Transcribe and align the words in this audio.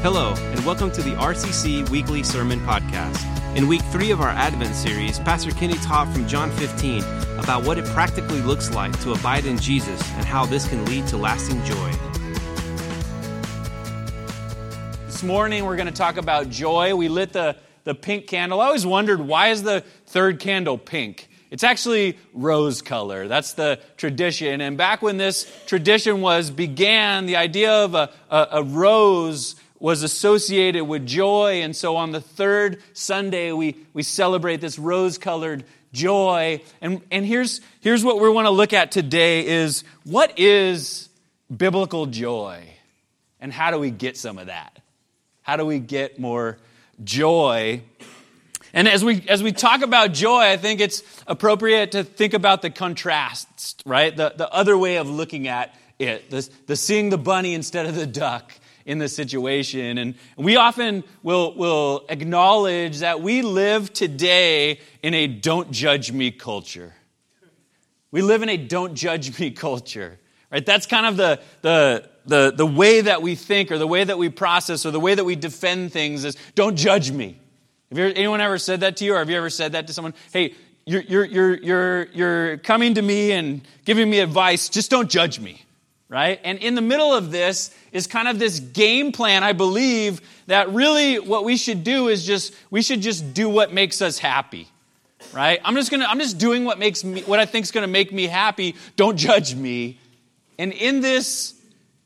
Hello, 0.00 0.32
and 0.36 0.64
welcome 0.64 0.92
to 0.92 1.02
the 1.02 1.10
RCC 1.16 1.88
Weekly 1.88 2.22
Sermon 2.22 2.60
Podcast. 2.60 3.20
In 3.56 3.66
week 3.66 3.82
three 3.90 4.12
of 4.12 4.20
our 4.20 4.28
Advent 4.28 4.72
series, 4.76 5.18
Pastor 5.18 5.50
Kenny 5.50 5.74
taught 5.74 6.06
from 6.12 6.28
John 6.28 6.52
15 6.52 7.02
about 7.36 7.64
what 7.64 7.78
it 7.78 7.84
practically 7.86 8.40
looks 8.40 8.70
like 8.70 8.96
to 9.00 9.10
abide 9.10 9.44
in 9.44 9.58
Jesus 9.58 10.00
and 10.12 10.24
how 10.24 10.46
this 10.46 10.68
can 10.68 10.84
lead 10.84 11.08
to 11.08 11.16
lasting 11.16 11.64
joy. 11.64 11.92
This 15.06 15.24
morning 15.24 15.64
we're 15.64 15.74
going 15.74 15.88
to 15.88 15.92
talk 15.92 16.16
about 16.16 16.48
joy. 16.48 16.94
We 16.94 17.08
lit 17.08 17.32
the, 17.32 17.56
the 17.82 17.96
pink 17.96 18.28
candle. 18.28 18.60
I 18.60 18.66
always 18.66 18.86
wondered 18.86 19.20
why 19.20 19.48
is 19.48 19.64
the 19.64 19.80
third 20.06 20.38
candle 20.38 20.78
pink? 20.78 21.28
It's 21.50 21.64
actually 21.64 22.16
rose 22.34 22.82
color. 22.82 23.26
That's 23.26 23.54
the 23.54 23.80
tradition. 23.96 24.60
And 24.60 24.76
back 24.76 25.02
when 25.02 25.16
this 25.16 25.50
tradition 25.66 26.20
was 26.20 26.52
began, 26.52 27.26
the 27.26 27.36
idea 27.36 27.72
of 27.72 27.94
a, 27.94 28.10
a, 28.30 28.48
a 28.52 28.62
rose 28.62 29.56
was 29.80 30.02
associated 30.02 30.84
with 30.84 31.06
joy. 31.06 31.62
And 31.62 31.74
so 31.74 31.96
on 31.96 32.12
the 32.12 32.20
third 32.20 32.82
Sunday, 32.92 33.52
we, 33.52 33.76
we 33.92 34.02
celebrate 34.02 34.60
this 34.60 34.78
rose 34.78 35.18
colored 35.18 35.64
joy. 35.92 36.62
And, 36.80 37.02
and 37.10 37.24
here's, 37.24 37.60
here's 37.80 38.04
what 38.04 38.20
we 38.20 38.28
want 38.28 38.46
to 38.46 38.50
look 38.50 38.72
at 38.72 38.90
today 38.90 39.46
is 39.46 39.84
what 40.04 40.38
is 40.38 41.08
biblical 41.54 42.06
joy? 42.06 42.64
And 43.40 43.52
how 43.52 43.70
do 43.70 43.78
we 43.78 43.90
get 43.90 44.16
some 44.16 44.38
of 44.38 44.46
that? 44.46 44.80
How 45.42 45.56
do 45.56 45.64
we 45.64 45.78
get 45.78 46.18
more 46.18 46.58
joy? 47.04 47.82
And 48.74 48.86
as 48.86 49.02
we 49.04 49.24
as 49.28 49.42
we 49.42 49.52
talk 49.52 49.80
about 49.80 50.12
joy, 50.12 50.40
I 50.40 50.58
think 50.58 50.80
it's 50.80 51.02
appropriate 51.26 51.92
to 51.92 52.04
think 52.04 52.34
about 52.34 52.60
the 52.60 52.68
contrast, 52.68 53.82
right? 53.86 54.14
The, 54.14 54.34
the 54.36 54.52
other 54.52 54.76
way 54.76 54.96
of 54.96 55.08
looking 55.08 55.48
at 55.48 55.74
it, 55.98 56.28
the, 56.30 56.48
the 56.66 56.76
seeing 56.76 57.08
the 57.08 57.16
bunny 57.16 57.54
instead 57.54 57.86
of 57.86 57.94
the 57.94 58.06
duck 58.06 58.52
in 58.88 58.98
the 58.98 59.08
situation. 59.08 59.98
And 59.98 60.14
we 60.38 60.56
often 60.56 61.04
will, 61.22 61.54
will 61.54 62.06
acknowledge 62.08 63.00
that 63.00 63.20
we 63.20 63.42
live 63.42 63.92
today 63.92 64.80
in 65.02 65.12
a 65.12 65.26
don't 65.26 65.70
judge 65.70 66.10
me 66.10 66.30
culture. 66.30 66.94
We 68.10 68.22
live 68.22 68.42
in 68.42 68.48
a 68.48 68.56
don't 68.56 68.94
judge 68.94 69.38
me 69.38 69.50
culture. 69.50 70.18
Right? 70.50 70.64
That's 70.64 70.86
kind 70.86 71.04
of 71.04 71.18
the, 71.18 71.38
the, 71.60 72.08
the, 72.24 72.54
the 72.56 72.64
way 72.64 73.02
that 73.02 73.20
we 73.20 73.34
think 73.34 73.70
or 73.70 73.76
the 73.76 73.86
way 73.86 74.04
that 74.04 74.16
we 74.16 74.30
process 74.30 74.86
or 74.86 74.90
the 74.90 75.00
way 75.00 75.14
that 75.14 75.24
we 75.24 75.36
defend 75.36 75.92
things 75.92 76.24
is 76.24 76.34
don't 76.54 76.74
judge 76.74 77.12
me. 77.12 77.38
Have 77.90 77.98
you, 77.98 78.06
anyone 78.06 78.40
ever 78.40 78.56
said 78.56 78.80
that 78.80 78.96
to 78.96 79.04
you 79.04 79.16
or 79.16 79.18
have 79.18 79.28
you 79.28 79.36
ever 79.36 79.50
said 79.50 79.72
that 79.72 79.86
to 79.88 79.92
someone? 79.92 80.14
Hey, 80.32 80.54
you're, 80.86 81.02
you're, 81.02 81.24
you're, 81.26 81.56
you're, 81.58 82.06
you're 82.06 82.56
coming 82.56 82.94
to 82.94 83.02
me 83.02 83.32
and 83.32 83.60
giving 83.84 84.08
me 84.08 84.20
advice, 84.20 84.70
just 84.70 84.90
don't 84.90 85.10
judge 85.10 85.38
me 85.38 85.62
right? 86.08 86.40
And 86.42 86.58
in 86.58 86.74
the 86.74 86.80
middle 86.80 87.12
of 87.14 87.30
this 87.30 87.74
is 87.92 88.06
kind 88.06 88.28
of 88.28 88.38
this 88.38 88.60
game 88.60 89.12
plan, 89.12 89.44
I 89.44 89.52
believe, 89.52 90.20
that 90.46 90.70
really 90.70 91.18
what 91.18 91.44
we 91.44 91.56
should 91.56 91.84
do 91.84 92.08
is 92.08 92.26
just, 92.26 92.54
we 92.70 92.82
should 92.82 93.02
just 93.02 93.34
do 93.34 93.48
what 93.48 93.72
makes 93.72 94.00
us 94.00 94.18
happy, 94.18 94.68
right? 95.32 95.60
I'm 95.64 95.74
just 95.74 95.90
gonna, 95.90 96.06
I'm 96.06 96.18
just 96.18 96.38
doing 96.38 96.64
what 96.64 96.78
makes 96.78 97.04
me, 97.04 97.22
what 97.22 97.38
I 97.38 97.44
think 97.44 97.64
is 97.64 97.72
gonna 97.72 97.86
make 97.86 98.12
me 98.12 98.26
happy. 98.26 98.74
Don't 98.96 99.16
judge 99.16 99.54
me. 99.54 99.98
And 100.58 100.72
in 100.72 101.00
this 101.00 101.54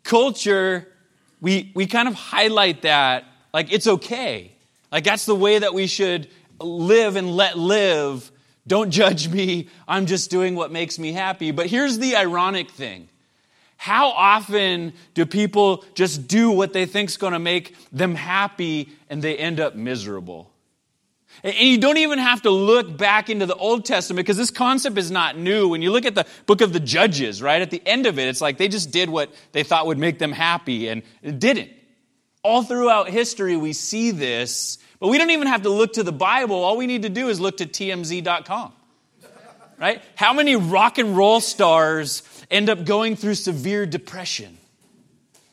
culture, 0.03 0.89
we, 1.41 1.71
we 1.75 1.87
kind 1.87 2.09
of 2.09 2.15
highlight 2.15 2.83
that, 2.83 3.25
like 3.55 3.73
it's 3.73 3.87
okay. 3.87 4.53
Like 4.91 5.05
that's 5.05 5.27
the 5.27 5.35
way 5.35 5.61
that 5.61 5.75
we 5.75 5.87
should 5.87 6.29
live 6.61 7.17
and 7.17 7.37
let 7.37 7.57
live. 7.57 8.31
Don't 8.67 8.91
judge 8.91 9.29
me. 9.29 9.69
I'm 9.89 10.07
just 10.07 10.31
doing 10.31 10.55
what 10.55 10.71
makes 10.71 10.99
me 10.99 11.13
happy. 11.13 11.51
But 11.51 11.67
here's 11.67 11.99
the 11.99 12.17
ironic 12.17 12.71
thing 12.71 13.09
how 13.83 14.11
often 14.11 14.93
do 15.13 15.27
people 15.27 15.85
just 15.95 16.29
do 16.29 16.53
what 16.53 16.73
they 16.73 16.87
think 16.87 17.09
is 17.09 17.17
going 17.17 17.33
to 17.33 17.41
make 17.41 17.75
them 17.91 18.15
happy 18.15 18.91
and 19.11 19.21
they 19.21 19.37
end 19.37 19.59
up 19.59 19.75
miserable? 19.75 20.53
And 21.43 21.53
you 21.53 21.79
don't 21.79 21.97
even 21.97 22.21
have 22.21 22.43
to 22.43 22.51
look 22.51 22.97
back 22.97 23.29
into 23.29 23.45
the 23.45 23.57
Old 23.57 23.85
Testament 23.85 24.25
because 24.25 24.37
this 24.37 24.53
concept 24.53 24.99
is 24.99 25.11
not 25.11 25.37
new. 25.37 25.67
When 25.67 25.83
you 25.83 25.91
look 25.91 26.05
at 26.05 26.15
the 26.15 26.27
book 26.47 26.61
of 26.61 26.73
the 26.73 26.79
Judges, 26.79 27.43
right, 27.43 27.61
at 27.61 27.73
the 27.73 27.83
end 27.85 28.07
of 28.07 28.21
it, 28.21 28.29
it's 28.29 28.41
like 28.41 28.57
they 28.57 28.69
just 28.69 28.93
did 28.93 29.11
what 29.11 29.35
they 29.51 29.65
thought 29.65 29.89
would 29.89 29.99
make 29.99 30.21
them 30.21 30.31
happy 30.31 30.87
and 30.87 31.03
it 31.21 31.41
didn't. 31.41 31.71
All 32.45 32.63
throughout 32.63 33.09
history, 33.09 33.57
we 33.57 33.73
see 33.73 34.13
this, 34.13 34.79
but 35.01 35.09
we 35.09 35.19
don't 35.19 35.31
even 35.31 35.49
have 35.49 35.63
to 35.63 35.71
look 35.71 35.95
to 35.95 36.05
the 36.05 36.13
Bible. 36.13 36.55
All 36.55 36.77
we 36.77 36.87
need 36.87 37.03
to 37.03 37.09
do 37.09 37.31
is 37.31 37.41
look 37.41 37.57
to 37.57 37.67
TMZ.com. 37.67 38.75
Right? 39.83 40.01
How 40.15 40.33
many 40.33 40.55
rock 40.55 40.99
and 40.99 41.17
roll 41.17 41.41
stars 41.41 42.23
end 42.53 42.71
up 42.71 42.85
going 42.85 43.17
through 43.17 43.35
severe 43.35 43.85
depression? 43.85 44.57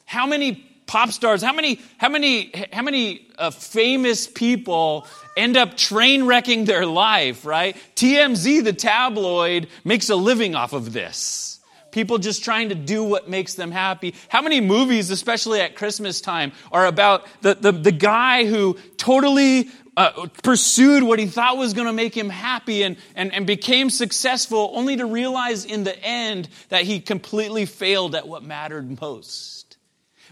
How 0.06 0.28
many 0.28 0.63
pop 0.85 1.09
stars, 1.09 1.41
how 1.41 1.51
many, 1.51 1.79
how 1.97 2.09
many, 2.09 2.51
how 2.72 2.84
many 2.84 3.28
uh, 3.39 3.50
famous 3.50 4.28
people 4.28 5.07
end 5.35 5.57
up 5.57 5.75
train 5.78 6.25
wrecking 6.25 6.66
their 6.66 6.85
life, 6.85 7.44
right? 7.44 7.75
TMZ, 7.95 8.63
the 8.63 8.73
tabloid, 8.73 9.68
makes 9.84 10.12
a 10.12 10.16
living 10.16 10.53
off 10.53 10.73
of 10.73 10.94
this. 10.94 11.59
People 11.91 12.19
just 12.19 12.44
trying 12.44 12.69
to 12.69 12.75
do 12.75 13.03
what 13.03 13.28
makes 13.28 13.56
them 13.56 13.72
happy. 13.72 14.13
How 14.28 14.44
many 14.44 14.62
movies, 14.62 15.09
especially 15.09 15.59
at 15.59 15.75
Christmas 15.75 16.22
time, 16.22 16.51
are 16.72 16.85
about 16.85 17.25
the, 17.41 17.56
the, 17.56 17.72
the 17.72 17.91
guy 17.91 18.45
who 18.45 18.78
totally 18.97 19.69
uh, 19.99 20.27
pursued 20.43 21.03
what 21.03 21.19
he 21.19 21.25
thought 21.25 21.57
was 21.57 21.73
going 21.73 21.85
to 21.85 21.91
make 21.91 22.15
him 22.15 22.29
happy 22.29 22.83
and, 22.83 22.95
and, 23.15 23.33
and 23.33 23.45
became 23.45 23.89
successful, 23.89 24.71
only 24.73 24.95
to 24.95 25.05
realize 25.05 25.65
in 25.65 25.83
the 25.83 26.01
end 26.01 26.47
that 26.69 26.83
he 26.83 27.01
completely 27.01 27.65
failed 27.65 28.15
at 28.15 28.25
what 28.25 28.41
mattered 28.41 29.01
most. 29.01 29.75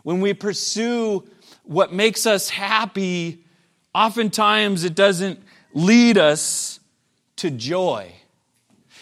When 0.03 0.21
we 0.21 0.33
pursue 0.33 1.27
what 1.65 1.91
makes 1.91 2.25
us 2.25 2.47
happy, 2.47 3.43
oftentimes 3.93 4.85
it 4.85 4.95
doesn't 4.95 5.43
lead 5.73 6.17
us 6.17 6.79
to 7.35 7.51
joy. 7.51 8.13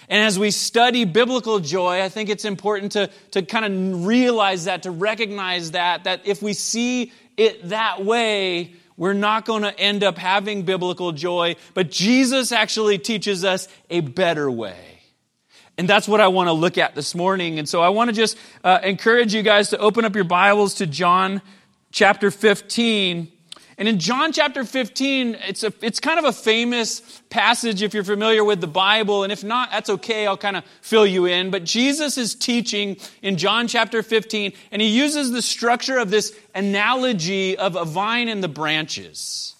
And 0.09 0.23
as 0.23 0.39
we 0.39 0.49
study 0.49 1.05
biblical 1.05 1.59
joy, 1.59 2.01
I 2.01 2.09
think 2.09 2.29
it's 2.29 2.43
important 2.43 2.93
to, 2.93 3.11
to 3.31 3.43
kind 3.43 3.65
of 3.65 4.05
realize 4.07 4.65
that, 4.65 4.81
to 4.83 4.91
recognize 4.91 5.71
that, 5.71 6.05
that 6.05 6.21
if 6.25 6.41
we 6.41 6.53
see 6.53 7.11
it 7.37 7.69
that 7.69 8.03
way, 8.03 8.73
we're 8.97 9.13
not 9.13 9.45
going 9.45 9.63
to 9.63 9.77
end 9.79 10.03
up 10.03 10.17
having 10.17 10.63
biblical 10.63 11.11
joy, 11.11 11.55
but 11.73 11.91
Jesus 11.91 12.51
actually 12.51 12.97
teaches 12.97 13.43
us 13.43 13.67
a 13.89 13.99
better 13.99 14.49
way. 14.49 15.01
And 15.77 15.89
that's 15.89 16.07
what 16.07 16.21
I 16.21 16.29
want 16.29 16.47
to 16.47 16.53
look 16.53 16.77
at 16.77 16.95
this 16.95 17.13
morning. 17.13 17.59
And 17.59 17.67
so 17.67 17.81
I 17.81 17.89
want 17.89 18.09
to 18.09 18.15
just 18.15 18.37
uh, 18.63 18.79
encourage 18.83 19.33
you 19.33 19.43
guys 19.43 19.69
to 19.71 19.77
open 19.77 20.05
up 20.05 20.15
your 20.15 20.23
Bibles 20.23 20.75
to 20.75 20.87
John 20.87 21.41
chapter 21.91 22.31
15. 22.31 23.31
And 23.77 23.89
in 23.89 23.99
John 23.99 24.31
chapter 24.31 24.63
15, 24.63 25.37
it's, 25.47 25.63
a, 25.63 25.73
it's 25.81 25.99
kind 25.99 26.17
of 26.17 26.23
a 26.23 26.31
famous 26.31 27.21
passage 27.29 27.81
if 27.81 27.93
you're 27.93 28.05
familiar 28.05 28.41
with 28.43 28.61
the 28.61 28.67
Bible. 28.67 29.23
And 29.23 29.33
if 29.33 29.43
not, 29.43 29.69
that's 29.69 29.89
okay. 29.89 30.25
I'll 30.25 30.37
kind 30.37 30.55
of 30.55 30.63
fill 30.79 31.05
you 31.05 31.25
in. 31.25 31.51
But 31.51 31.65
Jesus 31.65 32.17
is 32.17 32.35
teaching 32.35 32.95
in 33.21 33.35
John 33.35 33.67
chapter 33.67 34.01
15, 34.01 34.53
and 34.71 34.81
he 34.81 34.87
uses 34.87 35.31
the 35.31 35.41
structure 35.41 35.97
of 35.97 36.09
this 36.09 36.37
analogy 36.53 37.57
of 37.57 37.75
a 37.75 37.83
vine 37.83 38.29
and 38.29 38.41
the 38.41 38.47
branches. 38.47 39.55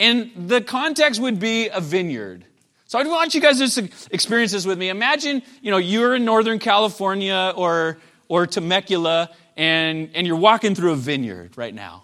And 0.00 0.32
the 0.48 0.60
context 0.60 1.20
would 1.20 1.38
be 1.38 1.68
a 1.68 1.80
vineyard. 1.80 2.44
So 2.86 2.98
I 2.98 3.04
want 3.04 3.32
you 3.32 3.40
guys 3.40 3.74
to 3.76 3.88
experience 4.10 4.50
this 4.50 4.66
with 4.66 4.76
me. 4.76 4.88
Imagine, 4.88 5.40
you 5.62 5.70
know, 5.70 5.76
you're 5.76 6.16
in 6.16 6.24
Northern 6.24 6.58
California 6.58 7.52
or, 7.54 7.98
or 8.26 8.48
Temecula, 8.48 9.30
and, 9.56 10.10
and 10.14 10.26
you're 10.26 10.36
walking 10.36 10.74
through 10.74 10.92
a 10.92 10.96
vineyard 10.96 11.56
right 11.56 11.72
now 11.72 12.02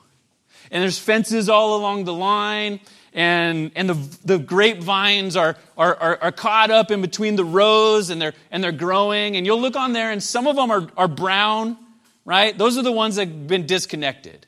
and 0.70 0.82
there's 0.82 0.98
fences 0.98 1.48
all 1.48 1.76
along 1.76 2.04
the 2.04 2.12
line, 2.12 2.80
and, 3.12 3.72
and 3.74 3.88
the, 3.88 4.18
the 4.24 4.38
grapevines 4.38 5.36
are, 5.36 5.56
are, 5.76 5.96
are, 5.96 6.18
are, 6.22 6.32
caught 6.32 6.70
up 6.70 6.90
in 6.90 7.00
between 7.00 7.36
the 7.36 7.44
rows 7.44 8.10
and 8.10 8.20
they're, 8.20 8.34
and 8.50 8.62
they're 8.62 8.70
growing. 8.70 9.36
And 9.36 9.46
you'll 9.46 9.60
look 9.60 9.76
on 9.76 9.92
there, 9.92 10.10
and 10.10 10.22
some 10.22 10.46
of 10.46 10.56
them 10.56 10.70
are, 10.70 10.88
are 10.96 11.08
brown, 11.08 11.76
right? 12.24 12.56
Those 12.56 12.76
are 12.76 12.82
the 12.82 12.92
ones 12.92 13.16
that 13.16 13.28
have 13.28 13.46
been 13.46 13.66
disconnected 13.66 14.46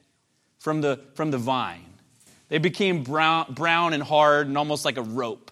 from 0.58 0.82
the, 0.82 1.00
from 1.14 1.30
the 1.30 1.38
vine. 1.38 1.86
They 2.48 2.58
became 2.58 3.02
brown, 3.02 3.54
brown 3.54 3.92
and 3.92 4.02
hard 4.02 4.46
and 4.46 4.58
almost 4.58 4.84
like 4.84 4.98
a 4.98 5.02
rope. 5.02 5.50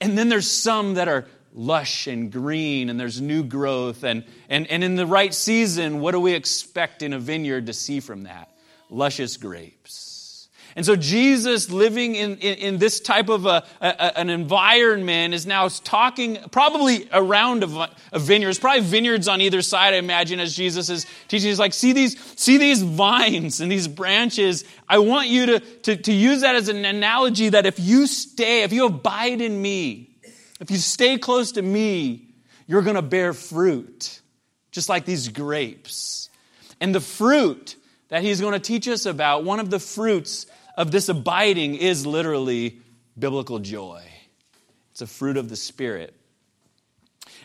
And 0.00 0.18
then 0.18 0.28
there's 0.28 0.50
some 0.50 0.94
that 0.94 1.08
are 1.08 1.24
lush 1.54 2.06
and 2.06 2.30
green 2.30 2.90
and 2.90 3.00
there's 3.00 3.20
new 3.20 3.42
growth. 3.42 4.04
And, 4.04 4.24
and, 4.48 4.66
and 4.66 4.84
in 4.84 4.96
the 4.96 5.06
right 5.06 5.32
season, 5.32 6.00
what 6.00 6.12
do 6.12 6.20
we 6.20 6.34
expect 6.34 7.02
in 7.02 7.12
a 7.12 7.18
vineyard 7.18 7.66
to 7.66 7.72
see 7.72 8.00
from 8.00 8.24
that? 8.24 8.50
Luscious 8.90 9.36
grapes. 9.36 10.06
And 10.76 10.84
so 10.84 10.94
Jesus, 10.94 11.70
living 11.70 12.16
in, 12.16 12.36
in, 12.36 12.58
in 12.58 12.78
this 12.78 13.00
type 13.00 13.30
of 13.30 13.46
a, 13.46 13.64
a, 13.80 14.18
an 14.18 14.28
environment, 14.28 15.32
is 15.32 15.46
now 15.46 15.68
talking 15.68 16.38
probably 16.50 17.08
around 17.12 17.64
a, 17.64 17.90
a 18.12 18.18
vineyard. 18.18 18.58
probably 18.60 18.82
vineyards 18.82 19.26
on 19.26 19.40
either 19.40 19.62
side, 19.62 19.94
I 19.94 19.96
imagine, 19.96 20.38
as 20.38 20.54
Jesus 20.54 20.90
is 20.90 21.06
teaching. 21.28 21.48
He's 21.48 21.58
like, 21.58 21.72
see 21.72 21.94
these, 21.94 22.20
see 22.38 22.58
these 22.58 22.82
vines 22.82 23.62
and 23.62 23.72
these 23.72 23.88
branches. 23.88 24.64
I 24.86 24.98
want 24.98 25.28
you 25.28 25.46
to, 25.46 25.60
to, 25.60 25.96
to 25.96 26.12
use 26.12 26.42
that 26.42 26.56
as 26.56 26.68
an 26.68 26.84
analogy 26.84 27.48
that 27.48 27.64
if 27.64 27.80
you 27.80 28.06
stay, 28.06 28.62
if 28.62 28.72
you 28.74 28.84
abide 28.84 29.40
in 29.40 29.60
me, 29.62 30.10
if 30.60 30.70
you 30.70 30.76
stay 30.76 31.16
close 31.16 31.52
to 31.52 31.62
me, 31.62 32.28
you're 32.66 32.82
going 32.82 32.96
to 32.96 33.02
bear 33.02 33.32
fruit, 33.32 34.20
just 34.72 34.90
like 34.90 35.06
these 35.06 35.28
grapes. 35.28 36.28
And 36.82 36.94
the 36.94 37.00
fruit 37.00 37.76
that 38.08 38.22
he's 38.22 38.40
going 38.40 38.52
to 38.52 38.60
teach 38.60 38.88
us 38.88 39.06
about, 39.06 39.44
one 39.44 39.60
of 39.60 39.70
the 39.70 39.78
fruits 39.78 40.46
of 40.76 40.90
this 40.90 41.08
abiding 41.08 41.74
is 41.74 42.06
literally 42.06 42.80
biblical 43.18 43.58
joy. 43.58 44.02
It's 44.92 45.02
a 45.02 45.06
fruit 45.06 45.36
of 45.36 45.48
the 45.48 45.56
Spirit. 45.56 46.14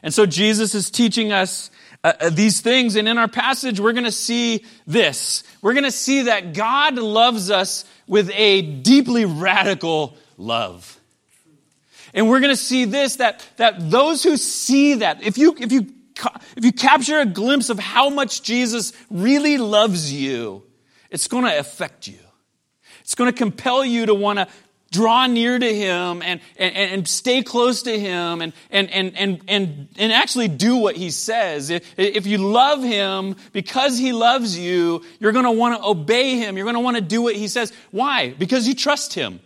And 0.04 0.14
so 0.14 0.26
Jesus 0.26 0.74
is 0.76 0.90
teaching 0.90 1.32
us 1.32 1.70
uh, 2.04 2.14
uh 2.20 2.30
these 2.30 2.62
things. 2.62 2.96
And 2.96 3.08
in 3.08 3.18
our 3.18 3.28
passage, 3.28 3.80
we're 3.80 3.94
going 3.94 4.06
to 4.06 4.12
see 4.12 4.66
this. 4.88 5.44
We're 5.62 5.74
going 5.74 5.84
to 5.84 5.92
see 5.92 6.24
that 6.24 6.54
God 6.54 6.96
loves 6.96 7.52
us 7.52 7.86
with 8.08 8.32
a 8.34 8.62
deeply 8.62 9.26
radical 9.26 10.18
love. 10.38 11.00
And 12.14 12.30
we're 12.30 12.40
going 12.40 12.54
to 12.54 12.62
see 12.62 12.86
this 12.86 13.18
that, 13.18 13.48
that 13.58 13.90
those 13.90 14.24
who 14.24 14.38
see 14.38 14.96
that, 14.96 15.24
if 15.24 15.38
you, 15.38 15.56
if, 15.60 15.72
you, 15.72 15.88
if 16.56 16.64
you 16.66 16.72
capture 16.72 17.20
a 17.20 17.26
glimpse 17.26 17.70
of 17.70 17.80
how 17.80 18.10
much 18.10 18.42
Jesus 18.42 18.94
really 19.10 19.58
loves 19.58 20.12
you, 20.14 20.64
it's 21.10 21.28
going 21.28 21.46
to 21.46 21.58
affect 21.58 22.08
you. 22.08 22.20
It's 23.02 23.16
going 23.16 23.32
to 23.32 23.38
compel 23.38 23.84
you 23.84 24.06
to 24.06 24.14
want 24.14 24.40
to 24.40 24.48
draw 24.92 25.26
near 25.26 25.58
to 25.58 25.76
him 25.76 26.22
and, 26.22 26.42
and, 26.58 26.76
and 26.76 27.08
stay 27.08 27.42
close 27.42 27.84
to 27.84 28.00
him 28.00 28.42
and, 28.42 28.54
and, 28.70 28.90
and, 28.92 29.18
and, 29.18 29.42
and, 29.48 29.88
and 29.98 30.12
actually 30.12 30.50
do 30.50 30.76
what 30.76 30.96
he 30.98 31.10
says. 31.10 31.70
If, 31.70 31.98
if 31.98 32.28
you 32.28 32.38
love 32.38 32.84
him 32.84 33.38
because 33.54 33.98
he 33.98 34.12
loves 34.12 34.58
you, 34.58 35.04
you're 35.20 35.32
going 35.32 35.46
to 35.46 35.52
want 35.52 35.78
to 35.80 35.88
obey 35.88 36.38
him. 36.38 36.58
You're 36.58 36.66
going 36.66 36.76
to 36.76 36.82
want 36.82 36.98
to 36.98 37.02
do 37.02 37.22
what 37.22 37.36
he 37.36 37.48
says. 37.48 37.72
Why? 37.92 38.34
Because 38.38 38.68
you 38.68 38.76
trust 38.76 39.14
him. 39.14 39.40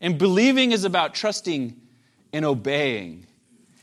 And 0.00 0.16
believing 0.16 0.72
is 0.72 0.84
about 0.84 1.14
trusting 1.14 1.78
and 2.32 2.44
obeying. 2.44 3.26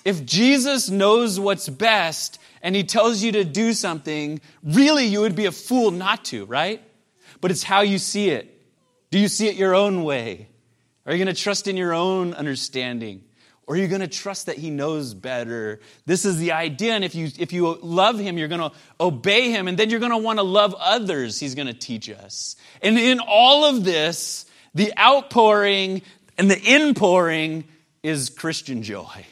If 0.06 0.24
Jesus 0.24 0.90
knows 0.90 1.40
what's 1.40 1.68
best 1.68 2.40
and 2.62 2.76
he 2.76 2.84
tells 2.84 3.24
you 3.24 3.32
to 3.34 3.44
do 3.44 3.74
something, 3.74 4.40
really 4.64 5.06
you 5.06 5.22
would 5.22 5.36
be 5.36 5.48
a 5.48 5.52
fool 5.52 5.90
not 5.90 6.26
to, 6.26 6.46
right? 6.46 6.82
But 7.42 7.50
it's 7.50 7.64
how 7.64 7.82
you 7.82 7.98
see 7.98 8.30
it. 8.30 8.52
Do 9.10 9.18
you 9.18 9.28
see 9.28 9.48
it 9.48 9.56
your 9.56 9.74
own 9.74 10.04
way? 10.04 10.48
Are 11.06 11.12
you 11.12 11.24
going 11.24 11.34
to 11.34 11.42
trust 11.42 11.68
in 11.68 11.76
your 11.76 11.94
own 11.94 12.34
understanding? 12.36 13.24
Or 13.68 13.74
are 13.74 13.78
you 13.78 13.88
going 13.88 14.02
to 14.02 14.08
trust 14.08 14.46
that 14.46 14.58
he 14.58 14.70
knows 14.70 15.16
better? 15.16 15.80
This 16.06 16.24
is 16.24 16.38
the 16.38 16.52
idea. 16.52 16.94
And 16.94 17.04
if 17.04 17.16
you, 17.16 17.32
if 17.40 17.52
you 17.52 17.80
love 17.82 18.20
him, 18.20 18.38
you're 18.38 18.48
going 18.48 18.62
to 18.62 18.72
obey 19.00 19.50
him. 19.50 19.68
And 19.68 19.78
then 19.78 19.90
you're 19.90 20.00
going 20.00 20.12
to 20.12 20.18
want 20.18 20.38
to 20.38 20.44
love 20.44 20.76
others, 20.80 21.40
he's 21.40 21.56
going 21.56 21.68
to 21.68 21.74
teach 21.74 22.10
us. 22.10 22.56
And 22.82 23.00
in 23.00 23.20
all 23.20 23.66
of 23.66 23.84
this, 23.84 24.46
the 24.76 24.94
outpouring 25.00 26.04
and 26.38 26.52
the 26.52 26.60
inpouring 26.60 27.64
is 28.04 28.30
Christian 28.30 28.84
joy. 28.84 29.26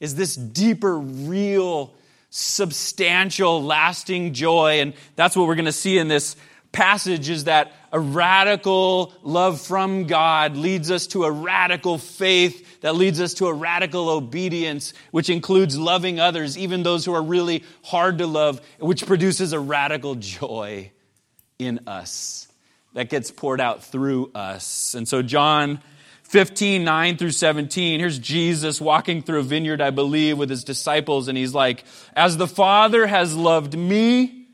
Is 0.00 0.14
this 0.14 0.34
deeper, 0.36 0.98
real, 0.98 1.94
substantial, 2.30 3.62
lasting 3.62 4.34
joy. 4.34 4.80
And 4.80 4.94
that's 5.16 5.36
what 5.36 5.46
we're 5.46 5.54
going 5.54 5.64
to 5.66 5.72
see 5.72 5.98
in 5.98 6.08
this 6.08 6.36
passage 6.70 7.30
is 7.30 7.44
that 7.44 7.72
a 7.90 7.98
radical 7.98 9.14
love 9.22 9.60
from 9.60 10.06
God 10.06 10.56
leads 10.56 10.90
us 10.90 11.06
to 11.08 11.24
a 11.24 11.30
radical 11.30 11.96
faith 11.96 12.82
that 12.82 12.94
leads 12.94 13.20
us 13.20 13.34
to 13.34 13.46
a 13.46 13.52
radical 13.52 14.10
obedience, 14.10 14.92
which 15.10 15.30
includes 15.30 15.78
loving 15.78 16.20
others, 16.20 16.58
even 16.58 16.82
those 16.82 17.06
who 17.06 17.14
are 17.14 17.22
really 17.22 17.64
hard 17.82 18.18
to 18.18 18.26
love, 18.26 18.60
which 18.78 19.06
produces 19.06 19.54
a 19.54 19.58
radical 19.58 20.14
joy 20.16 20.90
in 21.58 21.80
us 21.86 22.46
that 22.92 23.08
gets 23.08 23.30
poured 23.30 23.60
out 23.60 23.82
through 23.84 24.30
us. 24.34 24.94
And 24.94 25.08
so, 25.08 25.22
John 25.22 25.80
15, 26.28 26.84
9 26.84 27.16
through 27.16 27.30
17, 27.30 28.00
here's 28.00 28.18
Jesus 28.18 28.82
walking 28.82 29.22
through 29.22 29.40
a 29.40 29.42
vineyard, 29.42 29.80
I 29.80 29.88
believe, 29.88 30.36
with 30.36 30.50
his 30.50 30.62
disciples, 30.62 31.26
and 31.26 31.38
he's 31.38 31.54
like, 31.54 31.84
As 32.14 32.36
the 32.36 32.46
Father 32.46 33.06
has 33.06 33.34
loved 33.34 33.76
me, 33.76 34.46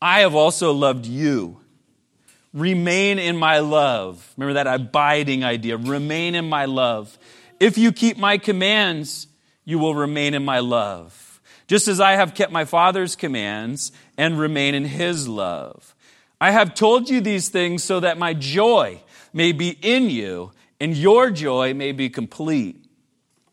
I 0.00 0.20
have 0.20 0.34
also 0.34 0.72
loved 0.72 1.06
you. 1.06 1.60
Remain 2.52 3.20
in 3.20 3.36
my 3.36 3.60
love. 3.60 4.34
Remember 4.36 4.54
that 4.54 4.66
abiding 4.66 5.44
idea. 5.44 5.76
Remain 5.76 6.34
in 6.34 6.48
my 6.48 6.64
love. 6.64 7.16
If 7.60 7.78
you 7.78 7.92
keep 7.92 8.18
my 8.18 8.36
commands, 8.36 9.28
you 9.64 9.78
will 9.78 9.94
remain 9.94 10.34
in 10.34 10.44
my 10.44 10.58
love. 10.58 11.40
Just 11.68 11.86
as 11.86 12.00
I 12.00 12.12
have 12.12 12.34
kept 12.34 12.50
my 12.50 12.64
Father's 12.64 13.14
commands 13.14 13.92
and 14.18 14.40
remain 14.40 14.74
in 14.74 14.84
his 14.84 15.28
love. 15.28 15.94
I 16.40 16.50
have 16.50 16.74
told 16.74 17.08
you 17.08 17.20
these 17.20 17.48
things 17.48 17.84
so 17.84 18.00
that 18.00 18.18
my 18.18 18.34
joy 18.34 19.00
may 19.32 19.52
be 19.52 19.78
in 19.80 20.10
you 20.10 20.50
and 20.82 20.96
your 20.96 21.30
joy 21.30 21.74
may 21.74 21.92
be 21.92 22.10
complete. 22.10 22.84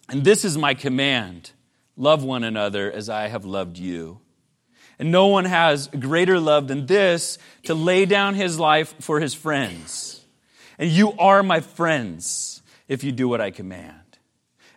And 0.09 0.23
this 0.23 0.43
is 0.43 0.57
my 0.57 0.73
command 0.73 1.51
love 1.95 2.23
one 2.23 2.43
another 2.43 2.91
as 2.91 3.07
I 3.07 3.27
have 3.27 3.45
loved 3.45 3.77
you. 3.77 4.19
And 4.97 5.11
no 5.11 5.27
one 5.27 5.45
has 5.45 5.89
greater 5.89 6.39
love 6.39 6.67
than 6.67 6.87
this 6.87 7.37
to 7.65 7.75
lay 7.75 8.05
down 8.07 8.33
his 8.33 8.57
life 8.59 8.95
for 9.01 9.19
his 9.19 9.35
friends. 9.35 10.25
And 10.79 10.89
you 10.89 11.11
are 11.19 11.43
my 11.43 11.59
friends 11.59 12.63
if 12.87 13.03
you 13.03 13.11
do 13.11 13.27
what 13.27 13.41
I 13.41 13.51
command. 13.51 14.17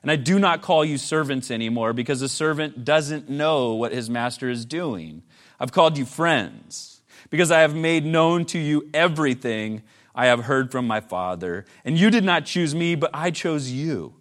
And 0.02 0.10
I 0.10 0.16
do 0.16 0.38
not 0.38 0.60
call 0.60 0.84
you 0.84 0.98
servants 0.98 1.50
anymore 1.50 1.94
because 1.94 2.20
a 2.20 2.28
servant 2.28 2.84
doesn't 2.84 3.30
know 3.30 3.72
what 3.72 3.92
his 3.92 4.10
master 4.10 4.50
is 4.50 4.66
doing. 4.66 5.22
I've 5.58 5.72
called 5.72 5.96
you 5.96 6.04
friends 6.04 7.00
because 7.30 7.50
I 7.50 7.60
have 7.60 7.74
made 7.74 8.04
known 8.04 8.44
to 8.46 8.58
you 8.58 8.90
everything 8.92 9.84
I 10.14 10.26
have 10.26 10.44
heard 10.44 10.70
from 10.70 10.86
my 10.86 11.00
Father. 11.00 11.64
And 11.84 11.98
you 11.98 12.10
did 12.10 12.24
not 12.24 12.44
choose 12.44 12.74
me, 12.74 12.94
but 12.94 13.10
I 13.14 13.30
chose 13.30 13.70
you 13.70 14.14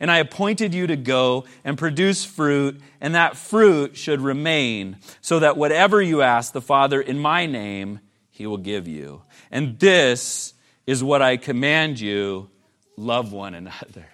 and 0.00 0.10
I 0.10 0.18
appointed 0.18 0.74
you 0.74 0.86
to 0.86 0.96
go 0.96 1.44
and 1.62 1.76
produce 1.76 2.24
fruit, 2.24 2.80
and 3.02 3.14
that 3.14 3.36
fruit 3.36 3.96
should 3.98 4.22
remain, 4.22 4.96
so 5.20 5.38
that 5.40 5.58
whatever 5.58 6.00
you 6.00 6.22
ask 6.22 6.54
the 6.54 6.62
Father 6.62 7.00
in 7.02 7.18
my 7.18 7.44
name, 7.44 8.00
he 8.30 8.46
will 8.46 8.56
give 8.56 8.88
you. 8.88 9.22
And 9.50 9.78
this 9.78 10.54
is 10.86 11.04
what 11.04 11.20
I 11.20 11.36
command 11.36 12.00
you 12.00 12.48
love 12.96 13.32
one 13.32 13.54
another. 13.54 14.06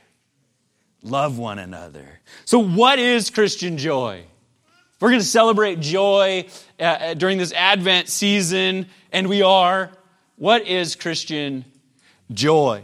Love 1.03 1.39
one 1.39 1.61
another. 1.61 2.21
So, 2.45 2.59
what 2.59 2.99
is 2.99 3.31
Christian 3.31 3.79
joy? 3.79 4.25
We're 4.99 5.11
going 5.11 5.21
to 5.21 5.27
celebrate 5.27 5.79
joy 5.79 6.47
uh, 6.81 6.83
uh, 6.83 7.15
during 7.15 7.39
this 7.39 7.53
Advent 7.53 8.09
season, 8.09 8.89
and 9.13 9.29
we 9.29 9.43
are. 9.43 9.93
What 10.37 10.67
is 10.67 10.97
Christian 10.97 11.65
joy? 12.31 12.83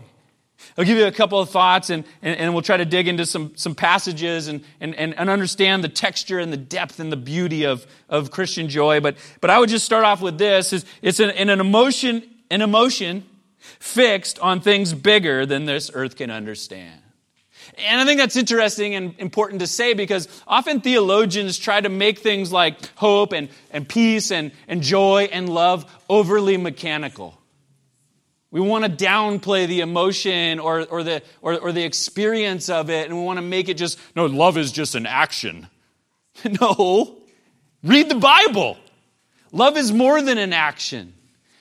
I'll 0.76 0.84
give 0.84 0.96
you 0.96 1.06
a 1.06 1.12
couple 1.12 1.38
of 1.38 1.50
thoughts 1.50 1.90
and, 1.90 2.04
and, 2.22 2.38
and, 2.38 2.52
we'll 2.54 2.62
try 2.62 2.76
to 2.76 2.84
dig 2.84 3.08
into 3.08 3.26
some, 3.26 3.52
some 3.56 3.74
passages 3.74 4.48
and, 4.48 4.64
and, 4.80 4.94
and 4.94 5.28
understand 5.28 5.84
the 5.84 5.88
texture 5.88 6.38
and 6.38 6.52
the 6.52 6.56
depth 6.56 6.98
and 7.00 7.12
the 7.12 7.16
beauty 7.16 7.64
of, 7.64 7.86
of 8.08 8.30
Christian 8.30 8.68
joy. 8.68 9.00
But, 9.00 9.16
but 9.40 9.50
I 9.50 9.58
would 9.58 9.68
just 9.68 9.84
start 9.84 10.04
off 10.04 10.22
with 10.22 10.38
this. 10.38 10.72
Is 10.72 10.86
it's 11.02 11.20
an, 11.20 11.30
an 11.30 11.60
emotion, 11.60 12.22
an 12.50 12.62
emotion 12.62 13.24
fixed 13.58 14.38
on 14.38 14.60
things 14.60 14.94
bigger 14.94 15.44
than 15.44 15.66
this 15.66 15.90
earth 15.92 16.16
can 16.16 16.30
understand. 16.30 17.00
And 17.78 18.00
I 18.00 18.04
think 18.04 18.18
that's 18.18 18.36
interesting 18.36 18.94
and 18.94 19.14
important 19.18 19.60
to 19.60 19.66
say 19.66 19.94
because 19.94 20.28
often 20.46 20.80
theologians 20.80 21.58
try 21.58 21.80
to 21.80 21.88
make 21.88 22.18
things 22.18 22.52
like 22.52 22.74
hope 22.96 23.32
and, 23.32 23.48
and 23.70 23.88
peace 23.88 24.30
and, 24.30 24.52
and 24.68 24.82
joy 24.82 25.28
and 25.32 25.48
love 25.48 25.90
overly 26.08 26.56
mechanical. 26.56 27.38
We 28.52 28.60
want 28.60 28.84
to 28.84 28.90
downplay 28.90 29.66
the 29.66 29.80
emotion 29.80 30.60
or, 30.60 30.82
or, 30.84 31.02
the, 31.02 31.22
or, 31.40 31.58
or 31.58 31.72
the 31.72 31.82
experience 31.82 32.68
of 32.68 32.90
it, 32.90 33.08
and 33.08 33.18
we 33.18 33.24
want 33.24 33.38
to 33.38 33.42
make 33.42 33.70
it 33.70 33.78
just, 33.78 33.98
no, 34.14 34.26
love 34.26 34.58
is 34.58 34.70
just 34.70 34.94
an 34.94 35.06
action. 35.06 35.66
no. 36.60 37.16
Read 37.82 38.10
the 38.10 38.14
Bible. 38.14 38.76
Love 39.52 39.78
is 39.78 39.90
more 39.90 40.20
than 40.20 40.36
an 40.36 40.52
action. 40.52 41.14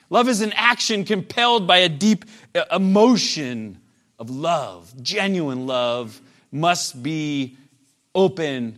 Love 0.10 0.28
is 0.28 0.42
an 0.42 0.52
action 0.54 1.06
compelled 1.06 1.66
by 1.66 1.78
a 1.78 1.90
deep 1.90 2.26
uh, 2.54 2.64
emotion 2.72 3.80
of 4.20 4.30
love. 4.30 4.94
Genuine 5.02 5.68
love 5.68 6.20
must 6.52 7.02
be 7.02 7.56
open 8.14 8.78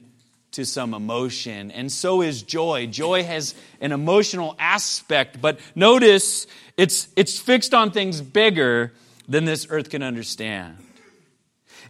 to 0.51 0.65
some 0.65 0.93
emotion. 0.93 1.71
And 1.71 1.91
so 1.91 2.21
is 2.21 2.43
joy. 2.43 2.85
Joy 2.85 3.23
has 3.23 3.55
an 3.81 3.91
emotional 3.91 4.55
aspect, 4.59 5.41
but 5.41 5.59
notice 5.75 6.45
it's, 6.77 7.07
it's 7.15 7.39
fixed 7.39 7.73
on 7.73 7.91
things 7.91 8.21
bigger 8.21 8.93
than 9.27 9.45
this 9.45 9.67
earth 9.69 9.89
can 9.89 10.03
understand. 10.03 10.77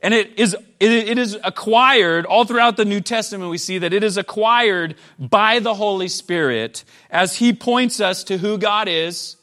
And 0.02 0.14
it 0.14 0.38
is, 0.38 0.56
it, 0.82 1.18
is 1.18 1.38
acquired 1.46 2.26
all 2.26 2.44
throughout 2.44 2.76
the 2.76 2.84
New 2.84 3.00
Testament. 3.00 3.50
We 3.50 3.58
see 3.58 3.78
that 3.78 3.94
it 3.94 4.04
is 4.04 4.18
acquired 4.18 4.96
by 5.18 5.60
the 5.60 5.74
Holy 5.74 6.10
Spirit 6.10 6.84
as 7.10 7.38
He 7.38 7.54
points 7.54 8.02
us 8.02 8.26
to 8.26 8.38
who 8.38 8.58
God 8.58 8.90
is, 8.90 9.38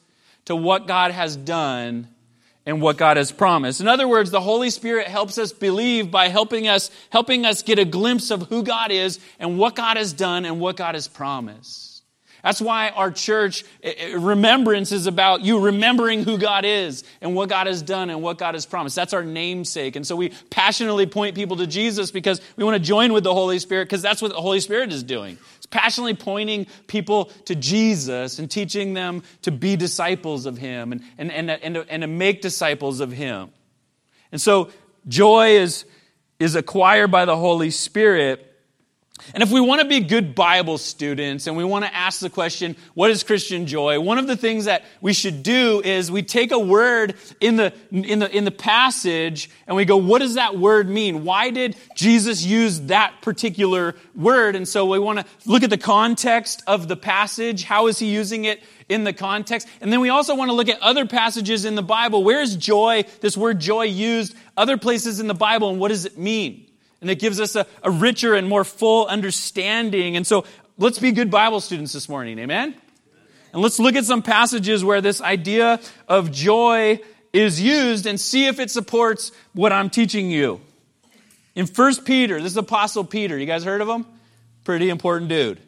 to 0.45 0.55
what 0.55 0.87
God 0.87 1.13
has 1.13 1.35
done, 1.35 2.09
and 2.67 2.83
what 2.83 2.99
God 2.99 3.17
has 3.17 3.33
promised. 3.33 3.81
In 3.81 3.89
other 3.89 4.07
words, 4.07 4.31
the 4.31 4.41
Holy 4.41 4.69
Spirit 4.69 5.09
helps 5.09 5.39
us 5.39 5.51
believe 5.51 6.11
by 6.11 6.29
helping 6.29 6.69
us, 6.69 6.91
helping 7.09 7.47
us 7.47 7.63
get 7.63 7.79
a 7.79 7.87
glimpse 7.87 8.31
of 8.31 8.43
who 8.49 8.63
God 8.63 8.91
is 8.91 9.19
and 9.39 9.59
what 9.59 9.75
God 9.75 9.97
has 9.97 10.13
done 10.13 10.45
and 10.45 10.61
what 10.61 10.77
God 10.77 10.95
has 10.95 11.09
promised. 11.09 11.90
That's 12.43 12.61
why 12.61 12.91
our 12.91 13.11
church 13.11 13.65
eh, 13.83 13.93
eh, 13.97 14.17
remembrance 14.19 14.93
is 14.93 15.07
about 15.07 15.43
you 15.43 15.61
remembering 15.61 16.25
who 16.25 16.39
God 16.39 16.65
is 16.65 17.05
and 17.21 17.35
what 17.35 17.49
God 17.49 17.67
has 17.67 17.83
done 17.83 18.11
and 18.11 18.23
what 18.23 18.39
God 18.39 18.55
has 18.55 18.67
promised. 18.67 18.97
That's 18.97 19.13
our 19.13 19.25
namesake. 19.25 19.97
And 19.97 20.07
so 20.07 20.17
we 20.17 20.31
passionately 20.51 21.07
point 21.07 21.35
people 21.35 21.57
to 21.57 21.67
Jesus 21.67 22.11
because 22.11 22.41
we 22.57 22.65
want 22.65 22.77
to 22.77 22.83
join 22.83 23.13
with 23.13 23.25
the 23.25 23.35
Holy 23.35 23.59
Spirit 23.59 23.87
because 23.87 24.03
that's 24.03 24.23
what 24.23 24.31
the 24.31 24.41
Holy 24.41 24.61
Spirit 24.61 24.93
is 24.93 25.03
doing. 25.03 25.39
It's 25.57 25.67
passionately 25.67 26.15
pointing 26.15 26.67
people 26.87 27.27
to 27.45 27.55
Jesus 27.55 28.39
and 28.39 28.51
teaching 28.51 28.95
them 28.95 29.23
to 29.43 29.51
be 29.51 29.77
disciples 29.77 30.47
of 30.47 30.59
Him 30.59 30.93
and, 30.93 31.03
and, 31.19 31.31
and, 31.31 31.51
and, 31.51 31.75
to, 31.75 31.87
and 31.91 32.03
to 32.03 32.07
make 32.07 32.41
disciples 32.41 33.01
of 33.01 33.13
Him. 33.13 33.51
And 34.33 34.41
so 34.41 34.71
joy 35.09 35.57
is, 35.57 35.85
is 36.39 36.55
acquired 36.55 37.11
by 37.11 37.25
the 37.25 37.37
Holy 37.37 37.71
Spirit 37.71 38.50
and 39.35 39.43
if 39.43 39.51
we 39.51 39.61
want 39.61 39.81
to 39.81 39.87
be 39.87 40.01
good 40.01 40.35
Bible 40.35 40.79
students 40.79 41.47
and 41.47 41.57
we 41.57 41.65
want 41.65 41.85
to 41.85 41.95
ask 41.95 42.21
the 42.21 42.31
question, 42.31 42.77
what 42.95 43.11
is 43.11 43.23
Christian 43.23 43.67
joy? 43.67 44.01
One 44.01 44.19
of 44.19 44.27
the 44.27 44.37
things 44.37 44.65
that 44.65 44.85
we 45.01 45.13
should 45.13 45.43
do 45.43 45.81
is 45.85 46.11
we 46.11 46.23
take 46.23 46.53
a 46.53 46.59
word 46.59 47.15
in 47.41 47.57
the, 47.57 47.73
in 47.91 48.19
the, 48.19 48.37
in 48.37 48.45
the 48.45 48.51
passage 48.51 49.51
and 49.67 49.77
we 49.77 49.85
go, 49.85 49.97
what 49.97 50.21
does 50.21 50.35
that 50.35 50.59
word 50.59 50.89
mean? 50.89 51.25
Why 51.25 51.51
did 51.51 51.77
Jesus 51.95 52.45
use 52.45 52.81
that 52.83 53.23
particular 53.23 53.95
word? 54.15 54.57
And 54.57 54.67
so 54.67 54.87
we 54.87 54.99
want 54.99 55.21
to 55.21 55.25
look 55.47 55.63
at 55.63 55.71
the 55.71 55.79
context 55.79 56.63
of 56.67 56.89
the 56.89 56.97
passage. 56.97 57.65
How 57.65 57.87
is 57.87 57.99
he 57.99 58.07
using 58.07 58.45
it 58.45 58.63
in 58.89 59.05
the 59.05 59.13
context? 59.13 59.69
And 59.81 59.93
then 59.93 60.01
we 60.01 60.09
also 60.09 60.35
want 60.35 60.51
to 60.51 60.55
look 60.55 60.69
at 60.69 60.81
other 60.81 61.07
passages 61.07 61.65
in 61.65 61.75
the 61.75 61.83
Bible. 61.83 62.25
Where 62.25 62.41
is 62.41 62.57
joy, 62.57 63.05
this 63.21 63.37
word 63.37 63.61
joy 63.61 63.85
used 63.85 64.35
other 64.57 64.77
places 64.77 65.21
in 65.21 65.27
the 65.27 65.35
Bible 65.35 65.71
and 65.71 65.79
what 65.79 65.89
does 65.89 66.05
it 66.07 66.19
mean? 66.19 66.70
And 67.01 67.11
it 67.11 67.19
gives 67.19 67.41
us 67.41 67.57
a, 67.57 67.67
a 67.83 67.91
richer 67.91 68.35
and 68.35 68.49
more 68.49 68.65
full 68.65 69.07
understanding. 69.07 70.17
And 70.17 70.27
so 70.27 70.45
let's 70.79 70.99
be 70.99 71.13
good 71.13 71.31
Bible 71.31 71.61
students 71.61 71.93
this 71.93 72.09
morning. 72.09 72.39
Amen? 72.39 72.75
And 73.53 73.63
let's 73.63 73.79
look 73.79 73.97
at 73.97 74.05
some 74.05 74.23
passages 74.23 74.85
where 74.85 75.01
this 75.01 75.21
idea 75.21 75.81
of 76.09 76.31
joy 76.31 77.01
is 77.33 77.61
used 77.61 78.07
and 78.07 78.21
see 78.21 78.47
if 78.47 78.61
it 78.61 78.71
supports 78.71 79.33
what 79.53 79.73
I'm 79.73 79.91
teaching 79.91 80.31
you. 80.31 80.61
In 81.55 81.67
1 81.67 82.05
Peter, 82.05 82.41
this 82.41 82.53
is 82.53 82.57
Apostle 82.57 83.05
Peter. 83.05 83.37
You 83.37 83.47
guys 83.47 83.65
heard 83.65 83.81
of 83.81 83.89
him? 83.89 84.07
Pretty 84.65 84.89
important 84.89 85.29
dude. 85.29 85.61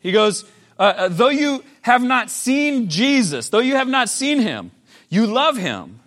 He 0.00 0.12
goes, 0.12 0.44
uh, 0.78 0.82
uh, 0.82 1.08
Though 1.08 1.30
you 1.30 1.64
have 1.82 2.02
not 2.02 2.30
seen 2.30 2.88
Jesus, 2.88 3.48
though 3.48 3.60
you 3.60 3.76
have 3.76 3.88
not 3.88 4.08
seen 4.08 4.40
him, 4.40 4.70
you 5.08 5.26
love 5.26 5.56
him. 5.56 6.00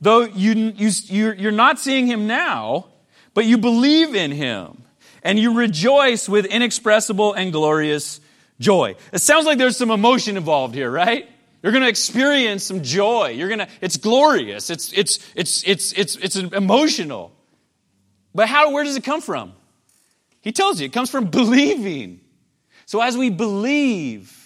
Though 0.00 0.22
you, 0.22 0.72
you, 0.76 1.32
you're 1.32 1.52
not 1.52 1.78
seeing 1.78 2.06
him 2.06 2.26
now, 2.26 2.86
but 3.34 3.44
you 3.44 3.58
believe 3.58 4.14
in 4.14 4.30
him 4.30 4.82
and 5.22 5.38
you 5.38 5.54
rejoice 5.54 6.28
with 6.28 6.46
inexpressible 6.46 7.32
and 7.34 7.52
glorious 7.52 8.20
joy. 8.60 8.96
It 9.12 9.20
sounds 9.20 9.46
like 9.46 9.58
there's 9.58 9.76
some 9.76 9.90
emotion 9.90 10.36
involved 10.36 10.74
here, 10.74 10.90
right? 10.90 11.28
You're 11.62 11.72
going 11.72 11.82
to 11.82 11.88
experience 11.88 12.64
some 12.64 12.82
joy. 12.82 13.28
You're 13.28 13.48
going 13.48 13.60
to 13.60 13.68
it's 13.80 13.96
glorious. 13.96 14.68
It's 14.68 14.92
it's 14.92 15.18
it's 15.34 15.62
it's 15.64 15.92
it's 15.92 16.16
it's 16.16 16.36
emotional. 16.36 17.32
But 18.34 18.48
how 18.48 18.72
where 18.72 18.84
does 18.84 18.96
it 18.96 19.04
come 19.04 19.20
from? 19.20 19.52
He 20.40 20.50
tells 20.50 20.80
you 20.80 20.86
it 20.86 20.92
comes 20.92 21.10
from 21.10 21.26
believing. 21.26 22.20
So 22.86 23.00
as 23.00 23.16
we 23.16 23.30
believe, 23.30 24.36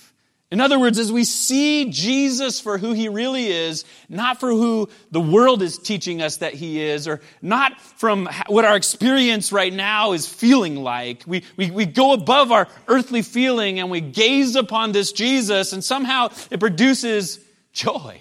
in 0.52 0.60
other 0.60 0.78
words, 0.78 0.98
as 1.00 1.10
we 1.10 1.24
see 1.24 1.90
Jesus 1.90 2.60
for 2.60 2.78
who 2.78 2.92
he 2.92 3.08
really 3.08 3.48
is, 3.48 3.84
not 4.08 4.38
for 4.38 4.50
who 4.50 4.88
the 5.10 5.20
world 5.20 5.60
is 5.60 5.76
teaching 5.76 6.22
us 6.22 6.36
that 6.36 6.54
he 6.54 6.80
is, 6.80 7.08
or 7.08 7.20
not 7.42 7.80
from 7.80 8.28
what 8.46 8.64
our 8.64 8.76
experience 8.76 9.50
right 9.50 9.72
now 9.72 10.12
is 10.12 10.28
feeling 10.28 10.76
like, 10.76 11.24
we, 11.26 11.42
we, 11.56 11.72
we 11.72 11.84
go 11.84 12.12
above 12.12 12.52
our 12.52 12.68
earthly 12.86 13.22
feeling 13.22 13.80
and 13.80 13.90
we 13.90 14.00
gaze 14.00 14.54
upon 14.54 14.92
this 14.92 15.10
Jesus, 15.10 15.72
and 15.72 15.82
somehow 15.82 16.28
it 16.50 16.60
produces 16.60 17.40
joy. 17.72 18.20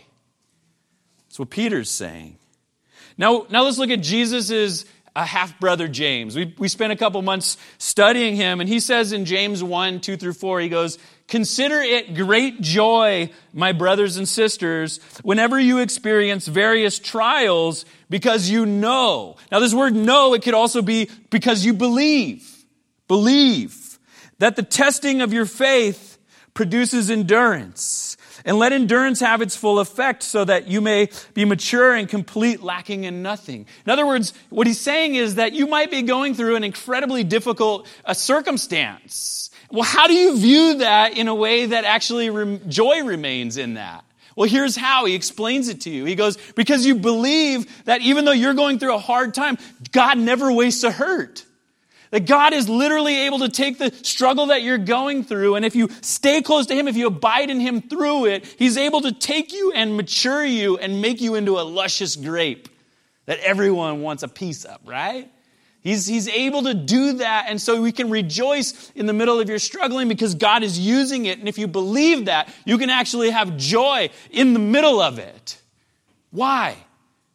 That's 1.27 1.37
what 1.37 1.51
Peter's 1.51 1.91
saying. 1.91 2.39
Now, 3.19 3.45
now 3.51 3.63
let's 3.63 3.77
look 3.77 3.91
at 3.91 4.01
Jesus' 4.01 4.85
a 5.15 5.25
half 5.25 5.59
brother 5.59 5.87
James. 5.87 6.35
We, 6.35 6.53
we 6.57 6.67
spent 6.67 6.91
a 6.91 6.95
couple 6.95 7.21
months 7.21 7.57
studying 7.77 8.35
him, 8.35 8.59
and 8.59 8.67
he 8.67 8.79
says 8.79 9.13
in 9.13 9.25
James 9.25 9.63
1 9.63 10.01
2 10.01 10.17
through 10.17 10.33
4, 10.33 10.59
he 10.59 10.69
goes, 10.69 10.97
Consider 11.27 11.81
it 11.81 12.13
great 12.13 12.61
joy, 12.61 13.31
my 13.51 13.71
brothers 13.71 14.17
and 14.17 14.27
sisters, 14.27 14.99
whenever 15.23 15.59
you 15.59 15.79
experience 15.79 16.47
various 16.47 16.99
trials 16.99 17.85
because 18.09 18.49
you 18.49 18.65
know. 18.65 19.37
Now, 19.51 19.59
this 19.59 19.73
word 19.73 19.95
know, 19.95 20.35
it 20.35 20.43
could 20.43 20.53
also 20.53 20.81
be 20.83 21.09
because 21.31 21.65
you 21.65 21.73
believe. 21.73 22.51
Believe 23.07 23.97
that 24.39 24.55
the 24.55 24.63
testing 24.63 25.21
of 25.21 25.33
your 25.33 25.45
faith 25.45 26.17
produces 26.53 27.09
endurance. 27.09 28.14
And 28.45 28.59
let 28.59 28.73
endurance 28.73 29.21
have 29.21 29.41
its 29.41 29.55
full 29.55 29.79
effect 29.79 30.21
so 30.21 30.45
that 30.45 30.67
you 30.67 30.79
may 30.79 31.09
be 31.33 31.45
mature 31.45 31.95
and 31.95 32.07
complete, 32.07 32.61
lacking 32.61 33.03
in 33.03 33.23
nothing. 33.23 33.65
In 33.85 33.91
other 33.91 34.05
words, 34.05 34.33
what 34.49 34.67
he's 34.67 34.79
saying 34.79 35.15
is 35.15 35.35
that 35.35 35.53
you 35.53 35.65
might 35.65 35.89
be 35.89 36.03
going 36.03 36.35
through 36.35 36.55
an 36.55 36.63
incredibly 36.63 37.23
difficult 37.23 37.87
uh, 38.05 38.13
circumstance. 38.13 39.49
Well, 39.71 39.83
how 39.83 40.05
do 40.05 40.13
you 40.13 40.37
view 40.37 40.77
that 40.77 41.17
in 41.17 41.27
a 41.27 41.33
way 41.33 41.65
that 41.65 41.85
actually 41.85 42.29
re- 42.29 42.61
joy 42.67 43.03
remains 43.03 43.57
in 43.57 43.73
that? 43.73 44.05
Well, 44.35 44.47
here's 44.47 44.75
how 44.75 45.05
he 45.05 45.15
explains 45.15 45.67
it 45.69 45.81
to 45.81 45.89
you. 45.89 46.05
He 46.05 46.13
goes, 46.13 46.37
because 46.55 46.85
you 46.85 46.95
believe 46.95 47.85
that 47.85 48.01
even 48.01 48.25
though 48.25 48.31
you're 48.31 48.53
going 48.53 48.77
through 48.77 48.93
a 48.93 48.99
hard 48.99 49.33
time, 49.33 49.57
God 49.91 50.19
never 50.19 50.51
wastes 50.51 50.83
a 50.83 50.91
hurt. 50.91 51.45
That 52.15 52.25
God 52.25 52.53
is 52.53 52.69
literally 52.69 53.25
able 53.25 53.39
to 53.39 53.49
take 53.49 53.77
the 53.77 53.91
struggle 54.01 54.45
that 54.45 54.63
you're 54.63 54.77
going 54.77 55.25
through, 55.25 55.55
and 55.55 55.65
if 55.65 55.75
you 55.75 55.89
stay 55.99 56.41
close 56.41 56.65
to 56.67 56.73
Him, 56.73 56.87
if 56.87 56.95
you 56.95 57.07
abide 57.07 57.49
in 57.49 57.59
Him 57.59 57.81
through 57.81 58.27
it, 58.27 58.45
He's 58.57 58.77
able 58.77 59.01
to 59.01 59.11
take 59.11 59.51
you 59.51 59.73
and 59.73 59.97
mature 59.97 60.45
you 60.45 60.77
and 60.77 61.01
make 61.01 61.19
you 61.19 61.35
into 61.35 61.59
a 61.59 61.63
luscious 61.63 62.15
grape 62.15 62.69
that 63.25 63.39
everyone 63.39 64.01
wants 64.01 64.23
a 64.23 64.29
piece 64.29 64.63
of, 64.63 64.79
right? 64.85 65.29
He's, 65.81 66.07
he's 66.07 66.29
able 66.29 66.63
to 66.63 66.73
do 66.73 67.15
that, 67.15 67.47
and 67.49 67.61
so 67.61 67.81
we 67.81 67.91
can 67.91 68.09
rejoice 68.09 68.93
in 68.95 69.07
the 69.07 69.13
middle 69.13 69.41
of 69.41 69.49
your 69.49 69.59
struggling 69.59 70.07
because 70.07 70.35
God 70.35 70.63
is 70.63 70.79
using 70.79 71.25
it. 71.25 71.39
And 71.39 71.49
if 71.49 71.57
you 71.57 71.67
believe 71.67 72.27
that, 72.27 72.47
you 72.63 72.77
can 72.77 72.89
actually 72.89 73.31
have 73.31 73.57
joy 73.57 74.09
in 74.31 74.53
the 74.53 74.59
middle 74.59 75.01
of 75.01 75.19
it. 75.19 75.61
Why? 76.31 76.77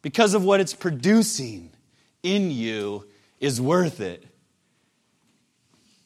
Because 0.01 0.33
of 0.33 0.43
what 0.43 0.59
it's 0.59 0.73
producing 0.73 1.69
in 2.23 2.49
you 2.49 3.05
is 3.39 3.61
worth 3.61 4.01
it. 4.01 4.25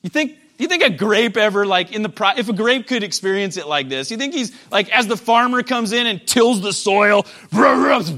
You 0.05 0.09
think, 0.09 0.33
do 0.33 0.63
you 0.63 0.67
think 0.67 0.83
a 0.83 0.91
grape 0.91 1.35
ever, 1.35 1.65
like, 1.65 1.91
in 1.91 2.03
the, 2.03 2.09
pro- 2.09 2.38
if 2.38 2.47
a 2.47 2.53
grape 2.53 2.85
could 2.85 3.01
experience 3.01 3.57
it 3.57 3.65
like 3.65 3.89
this, 3.89 4.12
you 4.12 4.17
think 4.17 4.35
he's, 4.35 4.55
like, 4.69 4.88
as 4.95 5.07
the 5.07 5.17
farmer 5.17 5.63
comes 5.63 5.93
in 5.93 6.05
and 6.05 6.25
tills 6.27 6.62
the 6.62 6.74
soil, 6.74 7.25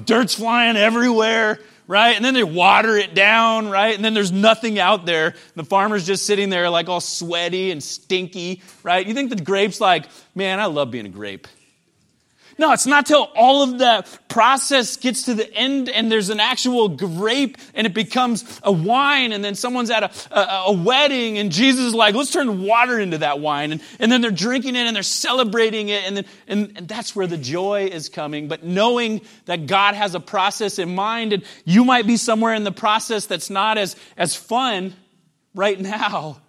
dirt's 0.03 0.33
flying 0.33 0.75
everywhere, 0.75 1.61
right? 1.87 2.13
And 2.13 2.25
then 2.25 2.33
they 2.33 2.43
water 2.43 2.97
it 2.97 3.15
down, 3.15 3.69
right? 3.69 3.95
And 3.95 4.03
then 4.03 4.13
there's 4.13 4.33
nothing 4.33 4.77
out 4.79 5.05
there. 5.05 5.35
The 5.55 5.63
farmer's 5.63 6.05
just 6.05 6.25
sitting 6.25 6.49
there, 6.49 6.69
like, 6.69 6.89
all 6.89 6.99
sweaty 6.99 7.71
and 7.71 7.81
stinky, 7.81 8.61
right? 8.83 9.07
You 9.07 9.13
think 9.13 9.29
the 9.29 9.41
grape's 9.41 9.79
like, 9.79 10.07
man, 10.35 10.59
I 10.59 10.65
love 10.65 10.91
being 10.91 11.05
a 11.05 11.09
grape. 11.09 11.47
No, 12.59 12.71
it's 12.71 12.87
not 12.87 13.05
till 13.05 13.29
all 13.35 13.61
of 13.61 13.77
the 13.77 14.03
process 14.29 14.97
gets 14.97 15.23
to 15.23 15.35
the 15.35 15.51
end 15.53 15.89
and 15.89 16.11
there's 16.11 16.29
an 16.29 16.39
actual 16.39 16.89
grape 16.89 17.57
and 17.75 17.85
it 17.85 17.93
becomes 17.93 18.59
a 18.63 18.71
wine 18.71 19.31
and 19.31 19.43
then 19.43 19.53
someone's 19.53 19.91
at 19.91 20.03
a, 20.03 20.39
a, 20.39 20.63
a 20.67 20.71
wedding 20.71 21.37
and 21.37 21.51
Jesus 21.51 21.85
is 21.85 21.93
like, 21.93 22.15
let's 22.15 22.31
turn 22.31 22.63
water 22.63 22.99
into 22.99 23.19
that 23.19 23.39
wine. 23.39 23.73
And, 23.73 23.81
and 23.99 24.11
then 24.11 24.21
they're 24.21 24.31
drinking 24.31 24.75
it 24.75 24.79
and 24.79 24.95
they're 24.95 25.03
celebrating 25.03 25.89
it 25.89 26.03
and, 26.05 26.17
then, 26.17 26.25
and, 26.47 26.73
and 26.77 26.87
that's 26.87 27.15
where 27.15 27.27
the 27.27 27.37
joy 27.37 27.89
is 27.91 28.09
coming. 28.09 28.47
But 28.47 28.63
knowing 28.63 29.21
that 29.45 29.67
God 29.67 29.93
has 29.93 30.15
a 30.15 30.19
process 30.19 30.79
in 30.79 30.95
mind 30.95 31.33
and 31.33 31.43
you 31.63 31.85
might 31.85 32.07
be 32.07 32.17
somewhere 32.17 32.55
in 32.55 32.63
the 32.63 32.71
process 32.71 33.27
that's 33.27 33.51
not 33.51 33.77
as, 33.77 33.95
as 34.17 34.35
fun 34.35 34.95
right 35.53 35.79
now, 35.79 36.41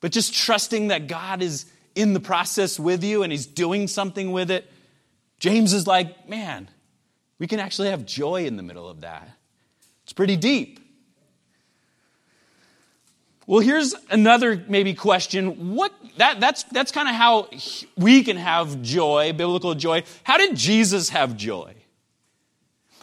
but 0.00 0.12
just 0.12 0.32
trusting 0.32 0.88
that 0.88 1.08
God 1.08 1.42
is 1.42 1.66
in 1.94 2.14
the 2.14 2.20
process 2.20 2.80
with 2.80 3.04
you 3.04 3.22
and 3.22 3.30
he's 3.30 3.44
doing 3.44 3.86
something 3.86 4.32
with 4.32 4.50
it 4.50 4.66
James 5.42 5.72
is 5.72 5.88
like, 5.88 6.28
man, 6.28 6.68
we 7.40 7.48
can 7.48 7.58
actually 7.58 7.90
have 7.90 8.06
joy 8.06 8.46
in 8.46 8.56
the 8.56 8.62
middle 8.62 8.88
of 8.88 9.00
that. 9.00 9.28
It's 10.04 10.12
pretty 10.12 10.36
deep. 10.36 10.78
Well, 13.48 13.58
here's 13.58 13.92
another 14.08 14.64
maybe 14.68 14.94
question. 14.94 15.74
What 15.74 15.92
that 16.18 16.38
that's 16.38 16.62
that's 16.62 16.92
kind 16.92 17.08
of 17.08 17.16
how 17.16 17.48
we 17.96 18.22
can 18.22 18.36
have 18.36 18.82
joy, 18.82 19.32
biblical 19.32 19.74
joy. 19.74 20.04
How 20.22 20.38
did 20.38 20.54
Jesus 20.54 21.08
have 21.08 21.36
joy? 21.36 21.74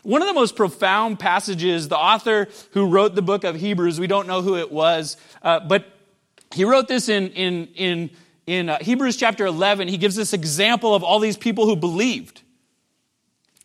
One 0.04 0.22
of 0.22 0.30
the 0.30 0.34
most 0.34 0.56
profound 0.56 1.20
passages, 1.20 1.90
the 1.90 1.98
author 1.98 2.48
who 2.72 2.88
wrote 2.88 3.16
the 3.16 3.22
book 3.22 3.44
of 3.44 3.58
Hebrews, 3.58 4.00
we 4.00 4.08
don't 4.08 4.28
know 4.28 4.42
who 4.42 4.56
it 4.56 4.72
was, 4.72 5.18
uh, 5.44 5.60
but 5.60 5.88
he 6.54 6.64
wrote 6.64 6.88
this 6.88 7.10
in 7.10 7.32
in 7.32 7.68
in 7.76 8.10
in 8.50 8.68
uh, 8.68 8.80
Hebrews 8.82 9.16
chapter 9.16 9.46
11, 9.46 9.88
he 9.88 9.98
gives 9.98 10.16
this 10.16 10.34
example 10.34 10.96
of 10.96 11.04
all 11.04 11.20
these 11.20 11.38
people 11.38 11.68
who 11.68 11.76
believed, 11.76 12.42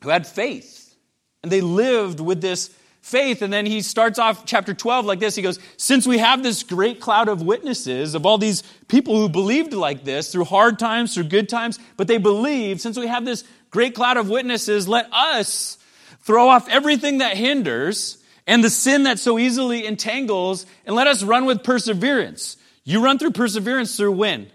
who 0.03 0.11
had 0.11 0.26
faith, 0.26 0.95
and 1.43 1.50
they 1.50 1.62
lived 1.62 2.21
with 2.21 2.43
this 2.43 2.69
faith. 3.00 3.41
And 3.41 3.50
then 3.50 3.64
he 3.64 3.81
starts 3.81 4.19
off 4.19 4.45
chapter 4.45 4.75
12 4.75 5.07
like 5.07 5.21
this. 5.21 5.35
He 5.35 5.43
goes, 5.43 5.59
Since 5.79 6.07
we 6.07 6.19
have 6.19 6.43
this 6.43 6.62
great 6.62 7.00
cloud 7.00 7.29
of 7.29 7.41
witnesses 7.41 8.14
of 8.14 8.26
all 8.26 8.37
these 8.37 8.62
people 8.87 9.17
who 9.19 9.31
believed 9.31 9.73
like 9.73 10.05
this 10.05 10.31
through 10.31 10.45
hard 10.45 10.79
times, 10.79 11.14
through 11.14 11.25
good 11.25 11.49
times, 11.49 11.79
but 11.97 12.07
they 12.07 12.19
believed, 12.19 12.83
since 12.83 12.99
we 12.99 13.07
have 13.07 13.25
this 13.25 13.43
great 13.71 13.95
cloud 13.95 14.19
of 14.19 14.29
witnesses, 14.29 14.87
let 14.87 15.11
us 15.14 15.79
throw 16.25 16.50
off 16.50 16.69
everything 16.69 17.19
that 17.19 17.38
hinders 17.38 18.19
and 18.47 18.62
the 18.62 18.69
sin 18.69 19.05
that 19.05 19.19
so 19.19 19.38
easily 19.38 19.87
entangles, 19.87 20.67
and 20.85 20.95
let 20.95 21.07
us 21.07 21.23
run 21.23 21.47
with 21.47 21.64
perseverance 21.64 22.59
You 22.85 23.03
run 23.03 23.19
through 23.19 23.31
perseverance 23.31 23.97
through 23.97 24.12
when? 24.12 24.50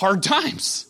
Hard 0.00 0.22
times. 0.22 0.86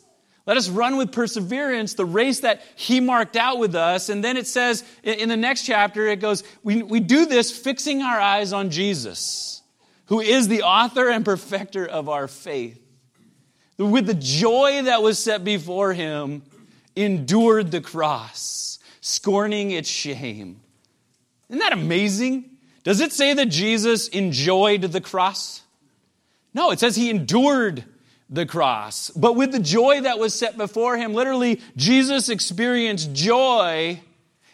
Let 0.46 0.56
us 0.56 0.68
run 0.68 0.96
with 0.96 1.10
perseverance 1.10 1.94
the 1.94 2.04
race 2.04 2.40
that 2.40 2.62
he 2.76 3.00
marked 3.00 3.34
out 3.34 3.58
with 3.58 3.74
us. 3.74 4.08
And 4.08 4.22
then 4.22 4.36
it 4.36 4.46
says 4.46 4.84
in 5.02 5.28
the 5.28 5.36
next 5.36 5.64
chapter, 5.64 6.06
it 6.06 6.20
goes, 6.20 6.44
we, 6.62 6.84
we 6.84 7.00
do 7.00 7.26
this 7.26 7.50
fixing 7.50 8.02
our 8.02 8.20
eyes 8.20 8.52
on 8.52 8.70
Jesus, 8.70 9.62
who 10.06 10.20
is 10.20 10.46
the 10.46 10.62
author 10.62 11.08
and 11.10 11.24
perfecter 11.24 11.84
of 11.84 12.08
our 12.08 12.28
faith. 12.28 12.80
With 13.78 14.06
the 14.06 14.14
joy 14.14 14.82
that 14.84 15.02
was 15.02 15.18
set 15.18 15.42
before 15.42 15.92
him, 15.92 16.42
endured 16.94 17.72
the 17.72 17.80
cross, 17.80 18.78
scorning 19.00 19.72
its 19.72 19.88
shame. 19.88 20.60
Isn't 21.48 21.58
that 21.58 21.72
amazing? 21.72 22.48
Does 22.84 23.00
it 23.00 23.12
say 23.12 23.34
that 23.34 23.46
Jesus 23.46 24.06
enjoyed 24.06 24.82
the 24.82 25.00
cross? 25.00 25.62
No, 26.54 26.70
it 26.70 26.78
says 26.78 26.94
he 26.94 27.10
endured 27.10 27.84
the 28.30 28.46
cross. 28.46 29.10
But 29.10 29.34
with 29.34 29.52
the 29.52 29.58
joy 29.58 30.02
that 30.02 30.18
was 30.18 30.32
set 30.32 30.56
before 30.56 30.96
him, 30.96 31.12
literally, 31.12 31.60
Jesus 31.76 32.28
experienced 32.28 33.12
joy 33.12 34.00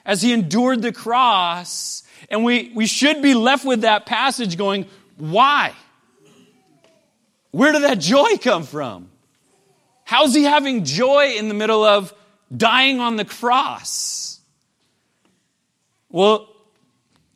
as 0.05 0.23
he 0.23 0.33
endured 0.33 0.81
the 0.83 0.93
cross. 0.93 2.03
And 2.31 2.43
we, 2.43 2.73
we 2.75 2.87
should 2.87 3.21
be 3.21 3.35
left 3.35 3.65
with 3.65 3.83
that 3.83 4.07
passage 4.07 4.57
going, 4.57 4.87
why? 5.19 5.75
Where 7.51 7.73
did 7.73 7.83
that 7.83 8.01
joy 8.01 8.39
come 8.39 8.65
from? 8.65 9.11
How's 10.05 10.35
he 10.35 10.45
having 10.45 10.85
joy 10.85 11.35
in 11.37 11.49
the 11.49 11.55
middle 11.55 11.85
of 11.85 12.15
dying 12.55 13.01
on 13.01 13.17
the 13.17 13.25
cross? 13.25 14.41
Well, 16.09 16.49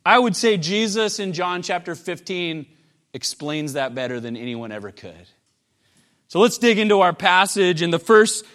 I 0.05 0.17
would 0.17 0.35
say 0.35 0.57
Jesus 0.57 1.19
in 1.19 1.33
John 1.33 1.61
chapter 1.61 1.93
15 1.93 2.65
explains 3.13 3.73
that 3.73 3.93
better 3.93 4.19
than 4.19 4.37
anyone 4.37 4.71
ever 4.71 4.91
could. 4.91 5.27
So 6.31 6.39
let's 6.39 6.57
dig 6.57 6.79
into 6.79 7.01
our 7.01 7.11
passage. 7.11 7.81
And 7.81 7.91
the 7.91 7.99
first, 7.99 8.45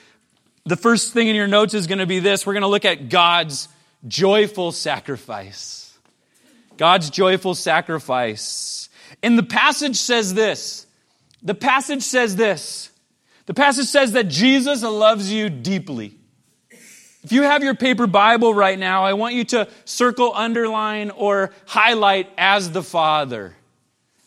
the 0.65 0.77
first 0.77 1.13
thing 1.13 1.29
in 1.29 1.37
your 1.37 1.47
notes 1.47 1.75
is 1.75 1.87
going 1.87 1.99
to 1.99 2.07
be 2.07 2.21
this 2.21 2.47
we're 2.47 2.55
going 2.55 2.63
to 2.63 2.69
look 2.69 2.87
at 2.87 3.11
God's 3.11 3.69
joyful 4.09 4.73
sacrifice. 4.73 5.95
God's 6.79 7.11
joyful 7.11 7.55
sacrifice. 7.55 8.89
And 9.23 9.39
the 9.39 9.43
passage 9.43 9.97
says 9.97 10.33
this. 10.33 10.87
The 11.43 11.55
passage 11.55 12.03
says 12.03 12.35
this. 12.35 12.91
The 13.45 13.53
passage 13.53 13.89
says 13.89 14.13
that 14.13 14.29
Jesus 14.29 14.83
loves 14.83 15.31
you 15.31 15.51
deeply. 15.51 16.17
If 17.25 17.31
you 17.31 17.43
have 17.43 17.63
your 17.63 17.75
paper 17.75 18.07
Bible 18.07 18.55
right 18.55 18.79
now, 18.79 19.05
I 19.05 19.13
want 19.13 19.35
you 19.35 19.45
to 19.45 19.69
circle, 19.85 20.33
underline, 20.35 21.11
or 21.11 21.53
highlight 21.67 22.31
as 22.39 22.71
the 22.71 22.83
Father. 22.83 23.55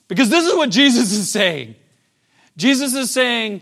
Because 0.08 0.30
this 0.30 0.46
is 0.46 0.56
what 0.56 0.70
Jesus 0.70 1.12
is 1.12 1.32
saying. 1.32 1.74
Jesus 2.60 2.94
is 2.94 3.10
saying, 3.10 3.62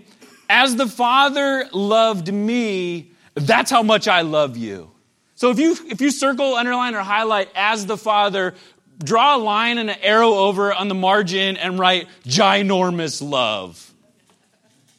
as 0.50 0.76
the 0.76 0.88
Father 0.88 1.70
loved 1.72 2.34
me, 2.34 3.12
that's 3.36 3.70
how 3.70 3.84
much 3.84 4.08
I 4.08 4.22
love 4.22 4.58
you. 4.58 4.90
So 5.36 5.52
if 5.52 5.60
you 5.60 5.78
if 5.88 6.02
you 6.02 6.10
circle, 6.10 6.56
underline, 6.56 6.96
or 6.96 7.02
highlight 7.02 7.50
as 7.54 7.86
the 7.86 7.96
Father, 7.96 8.56
draw 9.04 9.36
a 9.36 9.40
line 9.40 9.78
and 9.78 9.92
an 9.92 9.98
arrow 10.02 10.34
over 10.34 10.74
on 10.74 10.88
the 10.88 10.96
margin 10.96 11.58
and 11.58 11.78
write 11.78 12.08
ginormous 12.26 13.22
love. 13.22 13.94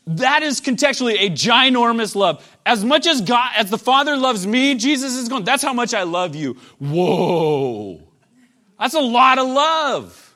That 0.07 0.45
is 0.45 0.61
contextually 0.61 1.15
a 1.15 1.31
ginormous 1.31 2.15
love. 2.15 2.49
As 2.65 2.85
much 2.85 3.05
as 3.07 3.21
God, 3.21 3.51
as 3.57 3.69
the 3.69 3.79
Father 3.79 4.17
loves 4.17 4.47
me, 4.47 4.77
Jesus 4.77 5.17
is 5.17 5.29
going, 5.29 5.43
that's 5.43 5.63
how 5.63 5.73
much 5.73 5.93
I 5.93 6.05
love 6.05 6.37
you. 6.37 6.57
Whoa. 6.79 8.01
That's 8.79 8.95
a 8.95 9.01
lot 9.01 9.39
of 9.39 9.49
love. 9.49 10.28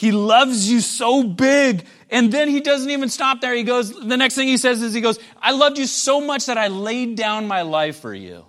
He 0.00 0.12
loves 0.12 0.70
you 0.70 0.80
so 0.80 1.22
big. 1.22 1.84
And 2.08 2.32
then 2.32 2.48
he 2.48 2.60
doesn't 2.62 2.88
even 2.88 3.10
stop 3.10 3.42
there. 3.42 3.54
He 3.54 3.64
goes, 3.64 3.92
the 3.92 4.16
next 4.16 4.34
thing 4.34 4.48
he 4.48 4.56
says 4.56 4.80
is, 4.80 4.94
he 4.94 5.02
goes, 5.02 5.18
I 5.42 5.52
loved 5.52 5.76
you 5.76 5.84
so 5.84 6.22
much 6.22 6.46
that 6.46 6.56
I 6.56 6.68
laid 6.68 7.16
down 7.16 7.46
my 7.46 7.60
life 7.60 7.98
for 7.98 8.14
you. 8.14 8.46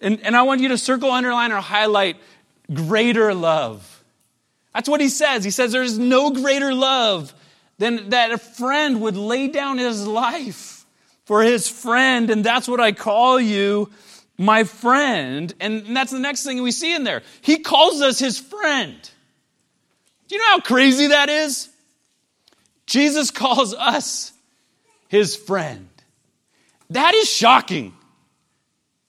And, 0.00 0.18
and 0.22 0.34
I 0.34 0.44
want 0.44 0.62
you 0.62 0.68
to 0.68 0.78
circle, 0.78 1.10
underline, 1.10 1.52
or 1.52 1.60
highlight 1.60 2.16
greater 2.72 3.34
love. 3.34 4.02
That's 4.72 4.88
what 4.88 5.02
he 5.02 5.10
says. 5.10 5.44
He 5.44 5.50
says 5.50 5.72
there's 5.72 5.98
no 5.98 6.30
greater 6.30 6.72
love 6.72 7.34
than 7.76 8.08
that 8.08 8.30
a 8.30 8.38
friend 8.38 9.02
would 9.02 9.18
lay 9.18 9.48
down 9.48 9.76
his 9.76 10.06
life 10.06 10.86
for 11.26 11.42
his 11.42 11.68
friend. 11.68 12.30
And 12.30 12.42
that's 12.42 12.66
what 12.66 12.80
I 12.80 12.92
call 12.92 13.38
you, 13.38 13.90
my 14.38 14.64
friend. 14.64 15.52
And 15.60 15.94
that's 15.94 16.12
the 16.12 16.18
next 16.18 16.44
thing 16.44 16.62
we 16.62 16.72
see 16.72 16.94
in 16.94 17.04
there. 17.04 17.22
He 17.42 17.58
calls 17.58 18.00
us 18.00 18.18
his 18.18 18.38
friend. 18.38 18.96
Do 20.28 20.34
you 20.34 20.40
know 20.40 20.48
how 20.48 20.60
crazy 20.60 21.08
that 21.08 21.28
is? 21.28 21.68
Jesus 22.86 23.30
calls 23.30 23.74
us 23.74 24.32
his 25.08 25.36
friend. 25.36 25.88
That 26.90 27.14
is 27.14 27.30
shocking. 27.30 27.94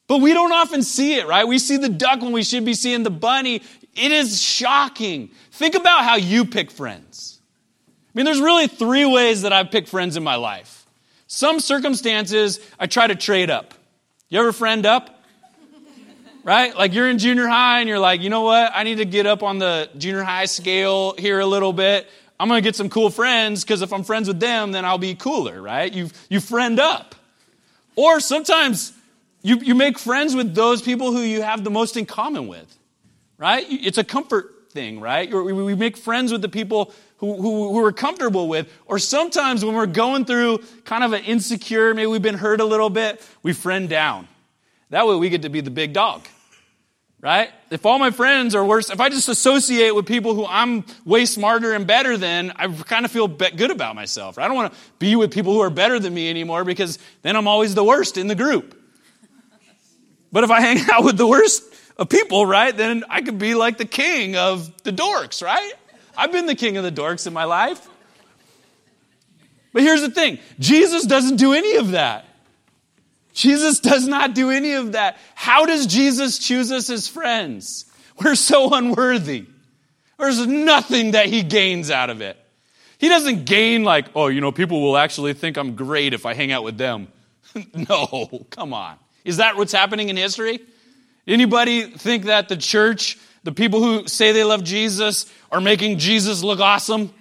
But 0.08 0.20
we 0.22 0.34
don't 0.34 0.52
often 0.52 0.84
see 0.84 1.16
it, 1.16 1.28
right? 1.28 1.48
We 1.48 1.60
see 1.60 1.78
the 1.78 1.90
duck 1.90 2.22
when 2.22 2.32
we 2.32 2.44
should 2.44 2.66
be 2.66 2.74
seeing 2.74 3.04
the 3.04 3.10
bunny. 3.10 3.62
It 3.96 4.12
is 4.12 4.42
shocking. 4.42 5.32
Think 5.52 5.76
about 5.76 6.04
how 6.04 6.16
you 6.16 6.46
pick 6.46 6.72
friends. 6.72 7.40
I 7.90 8.12
mean, 8.14 8.26
there's 8.26 8.40
really 8.40 8.68
three 8.68 9.06
ways 9.06 9.42
that 9.42 9.54
I've 9.54 9.70
picked 9.70 9.90
friends 9.90 10.18
in 10.18 10.24
my 10.24 10.36
life. 10.36 10.86
Some 11.28 11.60
circumstances, 11.60 12.60
I 12.80 12.88
try 12.88 13.08
to 13.08 13.16
trade 13.16 13.50
up. 13.50 13.74
You 14.30 14.40
ever 14.40 14.54
friend 14.54 14.86
up? 14.86 15.17
Right? 16.48 16.78
Like 16.78 16.94
you're 16.94 17.10
in 17.10 17.18
junior 17.18 17.46
high 17.46 17.82
and 17.82 17.90
you're 17.90 18.00
like, 18.00 18.22
you 18.22 18.30
know 18.30 18.44
what? 18.44 18.72
I 18.74 18.84
need 18.84 19.00
to 19.00 19.06
get 19.06 19.26
up 19.26 19.44
on 19.44 19.60
the 19.60 19.90
junior 19.98 20.24
high 20.24 20.46
scale 20.46 21.14
here 21.18 21.42
a 21.42 21.46
little 21.46 21.74
bit. 21.74 22.08
I'm 22.40 22.48
going 22.48 22.58
to 22.58 22.64
get 22.66 22.74
some 22.74 22.90
cool 22.90 23.10
friends 23.10 23.66
because 23.66 23.82
if 23.82 23.92
I'm 23.92 24.06
friends 24.06 24.30
with 24.30 24.40
them, 24.40 24.72
then 24.72 24.86
I'll 24.86 24.98
be 24.98 25.14
cooler, 25.14 25.62
right? 25.62 25.92
You, 25.92 26.10
you 26.30 26.40
friend 26.40 26.80
up. 26.80 27.16
Or 27.98 28.22
sometimes 28.22 28.94
you, 29.42 29.58
you 29.58 29.76
make 29.76 30.00
friends 30.00 30.38
with 30.38 30.56
those 30.56 30.82
people 30.82 31.12
who 31.12 31.20
you 31.20 31.42
have 31.42 31.66
the 31.66 31.70
most 31.70 31.98
in 31.98 32.06
common 32.06 32.48
with, 32.48 32.78
right? 33.38 33.66
It's 33.70 33.98
a 33.98 34.04
comfort 34.06 34.72
thing, 34.72 35.02
right? 35.02 35.30
We 35.30 35.76
make 35.76 35.98
friends 35.98 36.32
with 36.32 36.42
the 36.42 36.50
people 36.50 36.94
who, 37.18 37.36
who, 37.36 37.74
who 37.74 37.82
we're 37.82 37.92
comfortable 37.92 38.48
with. 38.48 38.72
Or 38.86 39.00
sometimes 39.00 39.66
when 39.66 39.76
we're 39.76 39.86
going 39.86 40.24
through 40.24 40.60
kind 40.86 41.04
of 41.04 41.12
an 41.12 41.26
insecure, 41.26 41.94
maybe 41.94 42.08
we've 42.08 42.22
been 42.22 42.36
hurt 42.36 42.62
a 42.62 42.66
little 42.66 42.90
bit, 42.90 43.22
we 43.44 43.52
friend 43.52 43.90
down. 43.90 44.30
That 44.92 45.06
way 45.08 45.18
we 45.18 45.28
get 45.28 45.42
to 45.42 45.50
be 45.50 45.60
the 45.60 45.72
big 45.72 45.92
dog 45.92 46.26
right? 47.22 47.50
If 47.72 47.86
all 47.86 48.00
my 48.00 48.12
friends 48.12 48.56
are 48.56 48.64
worse, 48.64 48.90
if 48.90 49.00
I 49.00 49.10
just 49.10 49.28
associate 49.28 49.96
with 49.96 50.06
people 50.06 50.36
who 50.36 50.46
I'm 50.46 50.86
way 51.06 51.26
smarter 51.26 51.74
and 51.74 51.88
better 51.88 52.18
than, 52.18 52.52
I 52.56 52.68
kind 52.68 53.06
of 53.06 53.12
feel 53.12 53.28
good 53.28 53.72
about 53.72 53.96
myself. 53.96 54.38
I 54.38 54.48
don't 54.48 54.56
want 54.56 54.74
to 54.74 54.80
be 55.00 55.16
with 55.16 55.32
people 55.32 55.54
who 55.54 55.60
are 55.62 55.70
better 55.70 56.00
than 56.00 56.14
me 56.14 56.30
anymore 56.30 56.64
because 56.64 57.00
then 57.24 57.36
I'm 57.36 57.48
always 57.48 57.76
the 57.76 57.84
worst 57.84 58.18
in 58.18 58.28
the 58.28 58.36
group. 58.36 58.80
But 60.32 60.44
if 60.44 60.52
I 60.52 60.62
hang 60.62 60.78
out 60.92 61.04
with 61.04 61.18
the 61.18 61.28
worst 61.28 61.64
of 61.98 62.10
people, 62.10 62.46
right, 62.46 62.76
then 62.76 63.04
I 63.10 63.22
could 63.22 63.40
be 63.40 63.56
like 63.56 63.78
the 63.78 63.86
king 63.86 64.36
of 64.36 64.72
the 64.84 64.92
dorks, 64.92 65.42
right? 65.42 65.74
I've 66.16 66.32
been 66.32 66.46
the 66.46 66.56
king 66.56 66.78
of 66.78 66.84
the 66.84 66.92
dorks 66.92 67.26
in 67.26 67.34
my 67.34 67.46
life. 67.46 67.88
But 69.74 69.82
here's 69.82 70.02
the 70.02 70.12
thing 70.12 70.40
Jesus 70.60 71.06
doesn't 71.06 71.38
do 71.38 71.54
any 71.54 71.78
of 71.78 71.92
that. 71.92 72.26
Jesus 73.38 73.80
does 73.80 74.08
not 74.08 74.34
do 74.34 74.50
any 74.50 74.74
of 74.74 74.94
that. 74.94 75.16
How 75.36 75.68
does 75.68 75.86
Jesus 75.86 76.40
choose 76.40 76.72
us 76.72 76.90
as 76.90 77.08
friends? 77.08 77.86
We're 78.20 78.34
so 78.34 78.74
unworthy. 78.74 79.46
There's 80.18 80.48
nothing 80.48 81.12
that 81.12 81.28
he 81.28 81.44
gains 81.44 81.92
out 81.92 82.10
of 82.10 82.22
it. 82.22 82.36
He 82.98 83.10
doesn't 83.10 83.46
gain, 83.46 83.84
like, 83.84 84.08
oh, 84.16 84.26
you 84.26 84.42
know, 84.42 84.52
people 84.52 84.82
will 84.82 84.98
actually 84.98 85.34
think 85.34 85.56
I'm 85.58 85.76
great 85.76 86.16
if 86.16 86.26
I 86.26 86.34
hang 86.34 86.52
out 86.52 86.64
with 86.64 86.80
them. 86.80 87.10
no, 87.76 88.48
come 88.50 88.74
on. 88.74 88.96
Is 89.24 89.38
that 89.38 89.56
what's 89.56 89.72
happening 89.72 90.10
in 90.10 90.18
history? 90.18 90.60
Anybody 91.28 91.84
think 91.84 92.26
that 92.26 92.50
the 92.50 92.58
church, 92.58 93.20
the 93.44 93.52
people 93.52 93.84
who 93.84 94.08
say 94.08 94.32
they 94.32 94.46
love 94.46 94.64
Jesus, 94.64 95.32
are 95.52 95.62
making 95.62 96.00
Jesus 96.00 96.42
look 96.42 96.60
awesome? 96.60 97.14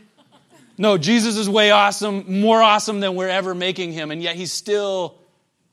No, 0.79 0.97
Jesus 0.97 1.37
is 1.37 1.51
way 1.51 1.73
awesome, 1.73 2.41
more 2.41 2.63
awesome 2.63 3.01
than 3.01 3.17
we're 3.17 3.29
ever 3.29 3.55
making 3.55 3.93
him, 3.93 4.11
and 4.11 4.23
yet 4.23 4.37
he's 4.37 4.53
still 4.53 5.19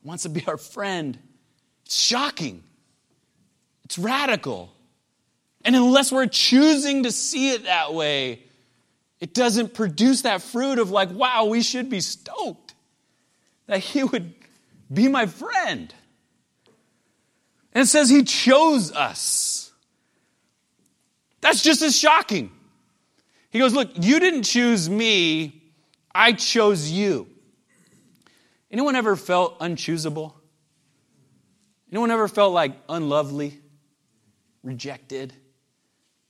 wants 0.04 0.22
to 0.24 0.28
be 0.28 0.44
our 0.46 0.58
friend. 0.58 1.18
It's 1.86 2.00
shocking. 2.00 2.62
It's 3.84 3.98
radical. 3.98 4.72
And 5.64 5.74
unless 5.74 6.12
we're 6.12 6.26
choosing 6.26 7.04
to 7.04 7.12
see 7.12 7.50
it 7.50 7.64
that 7.64 7.94
way, 7.94 8.42
it 9.18 9.34
doesn't 9.34 9.74
produce 9.74 10.22
that 10.22 10.42
fruit 10.42 10.78
of 10.78 10.90
like, 10.90 11.10
wow, 11.10 11.46
we 11.46 11.62
should 11.62 11.88
be 11.88 12.00
stoked 12.00 12.74
that 13.66 13.78
he 13.78 14.04
would 14.04 14.34
be 14.92 15.08
my 15.08 15.26
friend. 15.26 15.92
And 17.72 17.82
it 17.82 17.86
says 17.86 18.08
he 18.08 18.22
chose 18.22 18.92
us. 18.92 19.72
That's 21.40 21.62
just 21.62 21.82
as 21.82 21.98
shocking. 21.98 22.50
He 23.50 23.58
goes, 23.58 23.74
Look, 23.74 23.90
you 24.00 24.20
didn't 24.20 24.44
choose 24.44 24.88
me, 24.88 25.62
I 26.14 26.32
chose 26.32 26.90
you. 26.90 27.28
Anyone 28.74 28.96
ever 28.96 29.14
felt 29.14 29.60
unchoosable? 29.60 30.32
Anyone 31.92 32.10
ever 32.10 32.26
felt 32.26 32.52
like 32.52 32.72
unlovely, 32.88 33.56
rejected? 34.64 35.32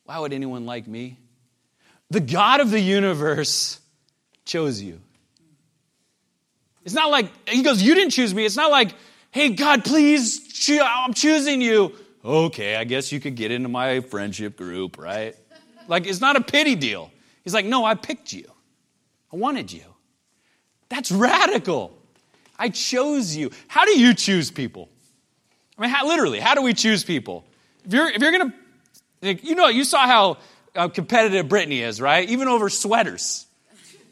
Why 0.04 0.18
would 0.18 0.34
anyone 0.34 0.66
like 0.66 0.86
me? 0.86 1.16
the 2.10 2.20
God 2.20 2.60
of 2.60 2.70
the 2.70 2.78
universe 2.78 3.80
chose 4.44 4.82
you. 4.82 5.00
It's 6.84 6.94
not 6.94 7.10
like, 7.10 7.30
he 7.48 7.62
goes, 7.62 7.82
You 7.82 7.94
didn't 7.94 8.10
choose 8.10 8.34
me. 8.34 8.44
It's 8.44 8.56
not 8.56 8.70
like, 8.70 8.94
Hey, 9.30 9.48
God, 9.54 9.82
please, 9.82 10.70
I'm 10.70 11.14
choosing 11.14 11.62
you. 11.62 11.94
Okay, 12.22 12.76
I 12.76 12.84
guess 12.84 13.10
you 13.10 13.20
could 13.20 13.36
get 13.36 13.52
into 13.52 13.70
my 13.70 14.00
friendship 14.00 14.58
group, 14.58 14.98
right? 14.98 15.34
Like, 15.88 16.06
it's 16.06 16.20
not 16.20 16.36
a 16.36 16.42
pity 16.42 16.74
deal. 16.74 17.10
He's 17.42 17.54
like, 17.54 17.64
No, 17.64 17.86
I 17.86 17.94
picked 17.94 18.34
you. 18.34 18.44
I 19.32 19.36
wanted 19.36 19.72
you. 19.72 19.84
That's 20.90 21.10
radical. 21.10 22.03
I 22.58 22.68
chose 22.68 23.36
you. 23.36 23.50
How 23.68 23.84
do 23.84 23.98
you 23.98 24.14
choose 24.14 24.50
people? 24.50 24.88
I 25.78 25.82
mean, 25.82 25.90
how, 25.90 26.06
literally, 26.06 26.40
how 26.40 26.54
do 26.54 26.62
we 26.62 26.72
choose 26.72 27.04
people? 27.04 27.44
If 27.84 27.92
you're, 27.92 28.08
if 28.08 28.22
you're 28.22 28.32
going 28.32 28.52
to, 29.22 29.46
you 29.46 29.54
know, 29.54 29.68
you 29.68 29.84
saw 29.84 30.06
how 30.06 30.38
uh, 30.74 30.88
competitive 30.88 31.48
Brittany 31.48 31.80
is, 31.82 32.00
right? 32.00 32.28
Even 32.28 32.48
over 32.48 32.68
sweaters, 32.68 33.46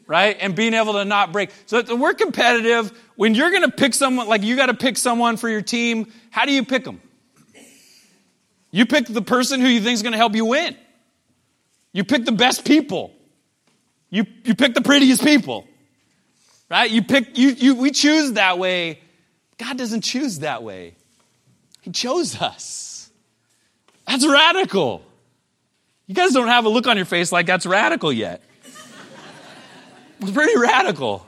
right? 0.07 0.37
And 0.39 0.55
being 0.55 0.73
able 0.73 0.93
to 0.93 1.05
not 1.05 1.31
break. 1.31 1.51
So 1.65 1.95
we're 1.95 2.13
competitive. 2.13 2.91
When 3.15 3.35
you're 3.35 3.51
going 3.51 3.63
to 3.63 3.71
pick 3.71 3.93
someone, 3.93 4.27
like 4.27 4.43
you 4.43 4.55
got 4.55 4.67
to 4.67 4.73
pick 4.73 4.97
someone 4.97 5.37
for 5.37 5.49
your 5.49 5.61
team, 5.61 6.11
how 6.29 6.45
do 6.45 6.51
you 6.51 6.65
pick 6.65 6.83
them? 6.83 7.01
You 8.71 8.85
pick 8.85 9.05
the 9.05 9.21
person 9.21 9.61
who 9.61 9.67
you 9.67 9.81
think 9.81 9.93
is 9.93 10.01
going 10.01 10.13
to 10.13 10.17
help 10.17 10.35
you 10.35 10.45
win. 10.45 10.75
You 11.91 12.03
pick 12.03 12.25
the 12.25 12.31
best 12.31 12.65
people. 12.65 13.13
You, 14.09 14.25
you 14.43 14.55
pick 14.55 14.73
the 14.73 14.81
prettiest 14.81 15.23
people. 15.23 15.67
Right? 16.73 16.89
You 16.89 17.03
pick, 17.03 17.37
you, 17.37 17.49
you, 17.49 17.75
we 17.75 17.91
choose 17.91 18.31
that 18.31 18.57
way. 18.57 18.99
God 19.59 19.77
doesn't 19.77 20.01
choose 20.01 20.39
that 20.39 20.63
way. 20.63 20.95
He 21.81 21.91
chose 21.91 22.41
us. 22.41 23.11
That's 24.07 24.25
radical. 24.25 25.03
You 26.07 26.15
guys 26.15 26.31
don't 26.31 26.47
have 26.47 26.65
a 26.65 26.69
look 26.69 26.87
on 26.87 26.97
your 26.97 27.05
face 27.05 27.31
like 27.31 27.45
that's 27.45 27.67
radical 27.67 28.11
yet. 28.11 28.41
It's 30.19 30.31
pretty 30.31 30.57
radical. 30.57 31.27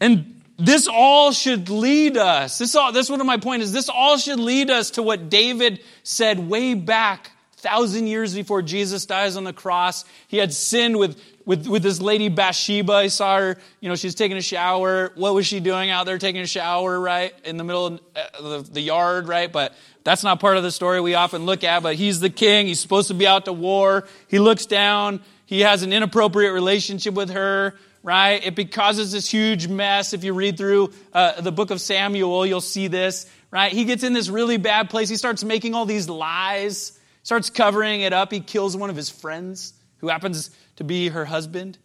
And 0.00 0.42
this 0.58 0.88
all 0.88 1.30
should 1.30 1.68
lead 1.68 2.16
us. 2.16 2.58
This 2.58 2.74
all 2.74 2.90
this 2.90 3.08
one 3.08 3.20
of 3.20 3.28
my 3.28 3.36
point 3.36 3.62
is 3.62 3.72
this 3.72 3.90
all 3.90 4.18
should 4.18 4.40
lead 4.40 4.70
us 4.70 4.90
to 4.92 5.04
what 5.04 5.28
David 5.28 5.84
said 6.02 6.40
way 6.40 6.74
back 6.74 7.30
thousand 7.62 8.08
years 8.08 8.34
before 8.34 8.60
Jesus 8.60 9.06
dies 9.06 9.36
on 9.36 9.44
the 9.44 9.52
cross. 9.52 10.04
He 10.26 10.36
had 10.36 10.52
sinned 10.52 10.98
with, 10.98 11.16
with, 11.44 11.66
with 11.66 11.82
this 11.82 12.00
lady 12.00 12.28
Bathsheba. 12.28 12.92
I 12.92 13.06
saw 13.08 13.38
her, 13.38 13.58
you 13.80 13.88
know, 13.88 13.94
she's 13.94 14.14
taking 14.14 14.36
a 14.36 14.42
shower. 14.42 15.12
What 15.14 15.34
was 15.34 15.46
she 15.46 15.60
doing 15.60 15.90
out 15.90 16.06
there 16.06 16.18
taking 16.18 16.40
a 16.40 16.46
shower, 16.46 16.98
right? 16.98 17.34
In 17.44 17.56
the 17.56 17.64
middle 17.64 17.86
of 17.86 18.00
the, 18.40 18.68
the 18.72 18.80
yard, 18.80 19.28
right? 19.28 19.50
But 19.50 19.74
that's 20.04 20.22
not 20.22 20.40
part 20.40 20.56
of 20.56 20.62
the 20.62 20.70
story 20.70 21.00
we 21.00 21.14
often 21.14 21.44
look 21.44 21.64
at. 21.64 21.82
But 21.82 21.96
he's 21.96 22.20
the 22.20 22.30
king. 22.30 22.66
He's 22.66 22.80
supposed 22.80 23.08
to 23.08 23.14
be 23.14 23.26
out 23.26 23.46
to 23.46 23.52
war. 23.52 24.06
He 24.28 24.38
looks 24.38 24.66
down. 24.66 25.20
He 25.46 25.60
has 25.60 25.82
an 25.82 25.92
inappropriate 25.92 26.52
relationship 26.52 27.14
with 27.14 27.30
her 27.30 27.74
right? 28.02 28.58
It 28.58 28.72
causes 28.72 29.12
this 29.12 29.28
huge 29.30 29.68
mess. 29.68 30.12
If 30.12 30.24
you 30.24 30.32
read 30.32 30.56
through 30.56 30.92
uh, 31.12 31.40
the 31.40 31.52
book 31.52 31.70
of 31.70 31.80
Samuel, 31.80 32.44
you'll 32.44 32.60
see 32.60 32.88
this, 32.88 33.30
right? 33.50 33.72
He 33.72 33.84
gets 33.84 34.02
in 34.02 34.12
this 34.12 34.28
really 34.28 34.56
bad 34.56 34.90
place. 34.90 35.08
He 35.08 35.16
starts 35.16 35.44
making 35.44 35.74
all 35.74 35.86
these 35.86 36.08
lies, 36.08 36.98
starts 37.22 37.50
covering 37.50 38.00
it 38.00 38.12
up. 38.12 38.32
He 38.32 38.40
kills 38.40 38.76
one 38.76 38.90
of 38.90 38.96
his 38.96 39.08
friends 39.08 39.74
who 39.98 40.08
happens 40.08 40.50
to 40.82 40.86
be 40.86 41.08
her 41.08 41.24
husband. 41.24 41.78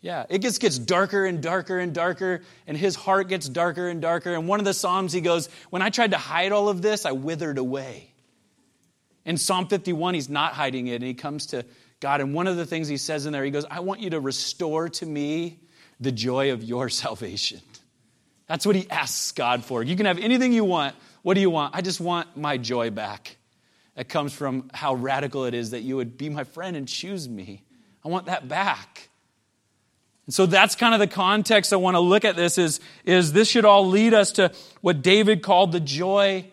Yeah, 0.00 0.26
it 0.28 0.42
just 0.42 0.60
gets 0.60 0.78
darker 0.78 1.24
and 1.24 1.42
darker 1.42 1.78
and 1.78 1.92
darker, 1.92 2.42
and 2.66 2.76
his 2.76 2.94
heart 2.94 3.28
gets 3.28 3.48
darker 3.48 3.88
and 3.88 4.00
darker. 4.00 4.34
And 4.34 4.46
one 4.46 4.60
of 4.60 4.64
the 4.64 4.74
Psalms, 4.74 5.12
he 5.12 5.20
goes, 5.20 5.48
When 5.70 5.82
I 5.82 5.90
tried 5.90 6.12
to 6.12 6.18
hide 6.18 6.52
all 6.52 6.68
of 6.68 6.82
this, 6.82 7.06
I 7.06 7.12
withered 7.12 7.58
away. 7.58 8.12
In 9.24 9.38
Psalm 9.38 9.66
51, 9.66 10.14
he's 10.14 10.28
not 10.28 10.52
hiding 10.52 10.86
it, 10.86 10.96
and 10.96 11.04
he 11.04 11.14
comes 11.14 11.46
to 11.46 11.64
God. 12.00 12.20
And 12.20 12.34
one 12.34 12.46
of 12.46 12.56
the 12.56 12.66
things 12.66 12.86
he 12.86 12.98
says 12.98 13.24
in 13.26 13.32
there, 13.32 13.44
he 13.44 13.50
goes, 13.50 13.64
I 13.70 13.80
want 13.80 14.00
you 14.00 14.10
to 14.10 14.20
restore 14.20 14.90
to 14.90 15.06
me 15.06 15.58
the 15.98 16.12
joy 16.12 16.52
of 16.52 16.62
your 16.62 16.88
salvation. 16.90 17.60
That's 18.46 18.66
what 18.66 18.76
he 18.76 18.88
asks 18.90 19.32
God 19.32 19.64
for. 19.64 19.82
You 19.82 19.96
can 19.96 20.04
have 20.04 20.18
anything 20.18 20.52
you 20.52 20.64
want. 20.64 20.94
What 21.22 21.32
do 21.32 21.40
you 21.40 21.48
want? 21.48 21.74
I 21.74 21.80
just 21.80 22.00
want 22.00 22.36
my 22.36 22.58
joy 22.58 22.90
back. 22.90 23.38
That 23.94 24.10
comes 24.10 24.34
from 24.34 24.70
how 24.74 24.94
radical 24.96 25.46
it 25.46 25.54
is 25.54 25.70
that 25.70 25.80
you 25.80 25.96
would 25.96 26.18
be 26.18 26.28
my 26.28 26.44
friend 26.44 26.76
and 26.76 26.86
choose 26.86 27.26
me. 27.26 27.64
I 28.04 28.08
want 28.08 28.26
that 28.26 28.48
back. 28.48 29.08
And 30.26 30.34
so 30.34 30.46
that's 30.46 30.74
kind 30.74 30.94
of 30.94 31.00
the 31.00 31.06
context 31.06 31.72
I 31.72 31.76
want 31.76 31.96
to 31.96 32.00
look 32.00 32.24
at 32.24 32.36
this 32.36 32.56
is, 32.58 32.80
is 33.04 33.32
this 33.32 33.48
should 33.48 33.64
all 33.64 33.88
lead 33.88 34.14
us 34.14 34.32
to 34.32 34.52
what 34.80 35.02
David 35.02 35.42
called 35.42 35.72
the 35.72 35.80
joy 35.80 36.46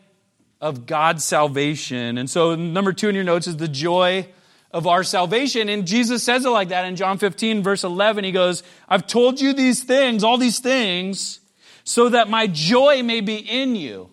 of 0.60 0.86
God's 0.86 1.24
salvation. 1.24 2.18
And 2.18 2.30
so 2.30 2.56
number 2.56 2.94
two 2.94 3.10
in 3.10 3.16
your 3.16 3.24
notes 3.24 3.48
is 3.48 3.58
the 3.58 3.68
joy 3.68 4.28
of 4.72 4.88
our 4.88 5.04
salvation. 5.04 5.70
And 5.70 5.86
Jesus 5.86 6.24
says 6.24 6.46
it 6.46 6.50
like 6.50 6.70
that 6.70 6.86
in 6.86 6.96
John 6.96 7.18
15, 7.18 7.64
verse 7.64 7.84
11. 7.84 8.24
He 8.24 8.32
goes, 8.32 8.64
I've 8.88 9.08
told 9.08 9.42
you 9.42 9.54
these 9.54 9.84
things, 9.84 10.24
all 10.24 10.38
these 10.38 10.60
things, 10.60 11.40
so 11.84 12.10
that 12.10 12.30
my 12.30 12.48
joy 12.48 13.04
may 13.04 13.22
be 13.22 13.36
in 13.36 13.76
you. 13.76 14.10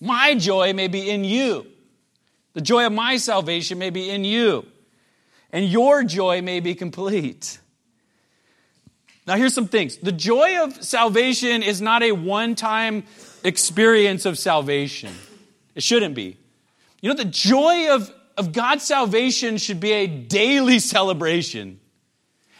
My 0.00 0.34
joy 0.36 0.72
may 0.72 0.88
be 0.88 1.10
in 1.10 1.24
you. 1.24 1.66
The 2.54 2.60
joy 2.60 2.86
of 2.86 2.92
my 2.92 3.16
salvation 3.16 3.78
may 3.78 3.90
be 3.90 4.10
in 4.10 4.24
you. 4.24 4.66
And 5.52 5.64
your 5.64 6.04
joy 6.04 6.42
may 6.42 6.60
be 6.60 6.74
complete. 6.74 7.58
Now, 9.26 9.36
here's 9.36 9.54
some 9.54 9.68
things. 9.68 9.96
The 9.98 10.12
joy 10.12 10.62
of 10.62 10.82
salvation 10.82 11.62
is 11.62 11.80
not 11.80 12.02
a 12.02 12.12
one 12.12 12.54
time 12.54 13.04
experience 13.44 14.24
of 14.24 14.38
salvation. 14.38 15.14
It 15.74 15.82
shouldn't 15.82 16.14
be. 16.14 16.38
You 17.00 17.10
know, 17.10 17.14
the 17.14 17.24
joy 17.24 17.94
of 17.94 18.12
of 18.38 18.52
God's 18.52 18.84
salvation 18.84 19.58
should 19.58 19.80
be 19.80 19.90
a 19.90 20.06
daily 20.06 20.78
celebration. 20.78 21.80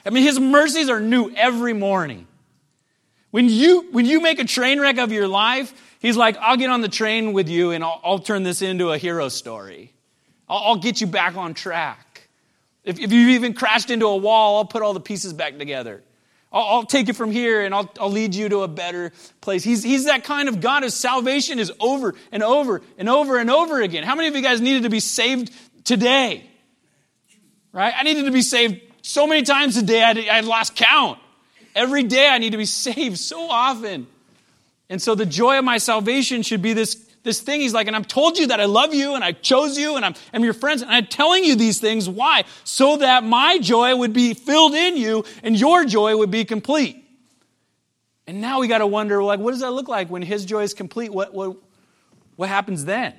I 0.04 0.10
mean, 0.10 0.24
His 0.24 0.40
mercies 0.40 0.90
are 0.90 1.00
new 1.00 1.30
every 1.34 1.72
morning. 1.72 2.26
When 3.30 3.48
you, 3.48 3.86
when 3.92 4.04
you 4.04 4.20
make 4.20 4.40
a 4.40 4.44
train 4.44 4.80
wreck 4.80 4.98
of 4.98 5.12
your 5.12 5.28
life, 5.28 5.72
He's 6.00 6.16
like, 6.16 6.36
I'll 6.38 6.56
get 6.56 6.68
on 6.68 6.80
the 6.80 6.88
train 6.88 7.32
with 7.32 7.48
you 7.48 7.70
and 7.70 7.84
I'll, 7.84 8.00
I'll 8.02 8.18
turn 8.18 8.42
this 8.42 8.60
into 8.60 8.90
a 8.90 8.98
hero 8.98 9.28
story. 9.28 9.92
I'll, 10.48 10.58
I'll 10.58 10.76
get 10.76 11.00
you 11.00 11.06
back 11.06 11.36
on 11.36 11.54
track. 11.54 12.07
If, 12.88 12.98
if 12.98 13.12
you've 13.12 13.30
even 13.30 13.54
crashed 13.54 13.90
into 13.90 14.06
a 14.06 14.16
wall, 14.16 14.56
I'll 14.56 14.64
put 14.64 14.82
all 14.82 14.94
the 14.94 15.00
pieces 15.00 15.32
back 15.32 15.58
together. 15.58 16.02
I'll, 16.52 16.64
I'll 16.64 16.86
take 16.86 17.08
it 17.08 17.16
from 17.16 17.30
here 17.30 17.64
and 17.64 17.74
I'll, 17.74 17.90
I'll 18.00 18.10
lead 18.10 18.34
you 18.34 18.48
to 18.48 18.62
a 18.62 18.68
better 18.68 19.12
place. 19.40 19.62
He's, 19.62 19.82
he's 19.82 20.06
that 20.06 20.24
kind 20.24 20.48
of 20.48 20.60
God. 20.60 20.82
His 20.82 20.94
salvation 20.94 21.58
is 21.58 21.72
over 21.78 22.14
and 22.32 22.42
over 22.42 22.82
and 22.96 23.08
over 23.08 23.38
and 23.38 23.50
over 23.50 23.80
again. 23.82 24.04
How 24.04 24.14
many 24.14 24.28
of 24.28 24.34
you 24.34 24.42
guys 24.42 24.60
needed 24.60 24.84
to 24.84 24.90
be 24.90 25.00
saved 25.00 25.52
today. 25.88 26.44
Right? 27.72 27.94
I 27.96 28.02
needed 28.02 28.26
to 28.26 28.30
be 28.30 28.42
saved 28.42 28.80
so 29.02 29.26
many 29.26 29.42
times 29.42 29.76
a 29.78 29.82
day, 29.82 30.02
I 30.02 30.40
lost 30.40 30.76
count. 30.76 31.18
Every 31.74 32.02
day 32.02 32.28
I 32.28 32.38
need 32.38 32.50
to 32.50 32.58
be 32.58 32.66
saved 32.84 33.18
so 33.18 33.48
often. 33.50 34.06
And 34.90 35.00
so 35.02 35.14
the 35.14 35.26
joy 35.26 35.58
of 35.58 35.64
my 35.64 35.78
salvation 35.78 36.42
should 36.42 36.62
be 36.62 36.74
this, 36.74 37.07
this 37.28 37.40
thing. 37.40 37.60
He's 37.60 37.74
like, 37.74 37.86
and 37.86 37.94
I've 37.94 38.08
told 38.08 38.38
you 38.38 38.46
that 38.46 38.58
I 38.58 38.64
love 38.64 38.94
you 38.94 39.14
and 39.14 39.22
I 39.22 39.32
chose 39.32 39.76
you 39.76 39.96
and 39.96 40.04
I'm, 40.04 40.14
I'm 40.32 40.42
your 40.42 40.54
friends 40.54 40.80
and 40.80 40.90
I'm 40.90 41.06
telling 41.06 41.44
you 41.44 41.56
these 41.56 41.78
things. 41.78 42.08
Why? 42.08 42.44
So 42.64 42.96
that 42.96 43.22
my 43.22 43.58
joy 43.58 43.94
would 43.94 44.14
be 44.14 44.32
filled 44.32 44.74
in 44.74 44.96
you 44.96 45.24
and 45.42 45.54
your 45.54 45.84
joy 45.84 46.16
would 46.16 46.30
be 46.30 46.46
complete. 46.46 47.04
And 48.26 48.40
now 48.40 48.60
we 48.60 48.68
got 48.68 48.78
to 48.78 48.86
wonder, 48.86 49.22
like, 49.22 49.40
what 49.40 49.50
does 49.50 49.60
that 49.60 49.72
look 49.72 49.88
like 49.88 50.08
when 50.08 50.22
his 50.22 50.46
joy 50.46 50.62
is 50.62 50.72
complete? 50.72 51.12
What, 51.12 51.34
what, 51.34 51.56
what 52.36 52.48
happens 52.48 52.86
then? 52.86 53.14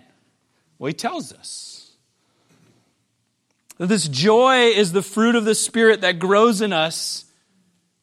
Well, 0.80 0.88
he 0.88 0.94
tells 0.94 1.32
us. 1.32 1.92
That 3.78 3.88
this 3.88 4.08
joy 4.08 4.70
is 4.70 4.92
the 4.92 5.04
fruit 5.04 5.36
of 5.36 5.46
the 5.46 5.56
Spirit 5.56 6.02
that 6.02 6.18
grows 6.18 6.62
in 6.62 6.74
us 6.74 7.26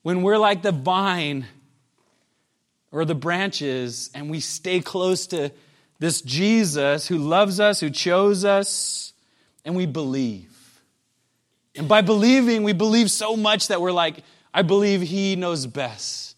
when 0.03 0.23
we're 0.23 0.38
like 0.38 0.62
the 0.62 0.73
vine 0.73 1.47
or 2.92 3.05
the 3.05 3.14
branches 3.14 4.11
and 4.14 4.31
we 4.31 4.38
stay 4.38 4.81
close 4.81 5.27
to 5.29 5.51
this 5.98 6.20
Jesus 6.20 7.09
who 7.09 7.18
loves 7.18 7.61
us, 7.61 7.80
who 7.80 7.90
chose 7.90 8.44
us, 8.44 9.12
and 9.64 9.74
we 9.74 9.87
believe. 9.87 10.52
And 11.74 11.88
by 11.88 12.00
believing, 12.00 12.62
we 12.62 12.72
believe 12.72 13.11
so 13.11 13.37
much 13.37 13.68
that 13.68 13.80
we're 13.80 13.92
like, 13.92 14.22
I 14.52 14.62
believe 14.62 15.02
He 15.02 15.37
knows 15.37 15.66
best. 15.66 16.37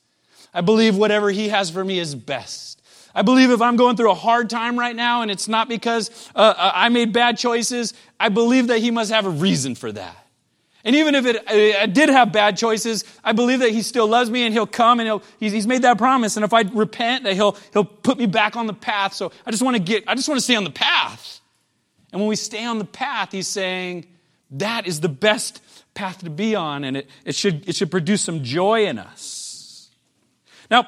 I 0.52 0.60
believe 0.60 0.96
whatever 0.96 1.30
He 1.30 1.48
has 1.48 1.70
for 1.70 1.84
me 1.84 1.98
is 1.98 2.14
best. 2.14 2.82
I 3.14 3.22
believe 3.22 3.50
if 3.50 3.60
I'm 3.60 3.76
going 3.76 3.96
through 3.96 4.10
a 4.10 4.14
hard 4.14 4.50
time 4.50 4.78
right 4.78 4.94
now 4.94 5.22
and 5.22 5.30
it's 5.30 5.48
not 5.48 5.68
because 5.68 6.30
uh, 6.34 6.54
uh, 6.56 6.72
I 6.74 6.88
made 6.88 7.12
bad 7.12 7.38
choices, 7.38 7.94
I 8.18 8.28
believe 8.28 8.68
that 8.68 8.78
He 8.78 8.90
must 8.90 9.10
have 9.10 9.26
a 9.26 9.30
reason 9.30 9.74
for 9.74 9.90
that. 9.92 10.27
And 10.84 10.94
even 10.94 11.14
if 11.14 11.26
it, 11.26 11.36
uh, 11.36 11.82
I 11.82 11.86
did 11.86 12.08
have 12.08 12.32
bad 12.32 12.56
choices, 12.56 13.04
I 13.24 13.32
believe 13.32 13.60
that 13.60 13.70
He 13.70 13.82
still 13.82 14.06
loves 14.06 14.30
me 14.30 14.44
and 14.44 14.54
He'll 14.54 14.66
come 14.66 15.00
and 15.00 15.06
he'll, 15.06 15.22
he's, 15.40 15.52
he's 15.52 15.66
made 15.66 15.82
that 15.82 15.98
promise. 15.98 16.36
And 16.36 16.44
if 16.44 16.52
I 16.52 16.62
repent, 16.62 17.24
that 17.24 17.34
He'll, 17.34 17.56
He'll 17.72 17.84
put 17.84 18.18
me 18.18 18.26
back 18.26 18.56
on 18.56 18.66
the 18.66 18.74
path. 18.74 19.14
So 19.14 19.32
I 19.44 19.50
just 19.50 19.62
want 19.62 19.76
to 19.76 19.82
get, 19.82 20.04
I 20.06 20.14
just 20.14 20.28
want 20.28 20.38
to 20.38 20.44
stay 20.44 20.54
on 20.54 20.64
the 20.64 20.70
path. 20.70 21.40
And 22.12 22.20
when 22.20 22.28
we 22.28 22.36
stay 22.36 22.64
on 22.64 22.78
the 22.78 22.84
path, 22.84 23.32
He's 23.32 23.48
saying, 23.48 24.06
that 24.52 24.86
is 24.86 25.00
the 25.00 25.08
best 25.08 25.60
path 25.94 26.18
to 26.20 26.30
be 26.30 26.54
on, 26.54 26.84
and 26.84 26.96
it, 26.96 27.10
it, 27.24 27.34
should, 27.34 27.68
it 27.68 27.74
should 27.74 27.90
produce 27.90 28.22
some 28.22 28.42
joy 28.44 28.86
in 28.86 28.98
us. 28.98 29.90
Now, 30.70 30.86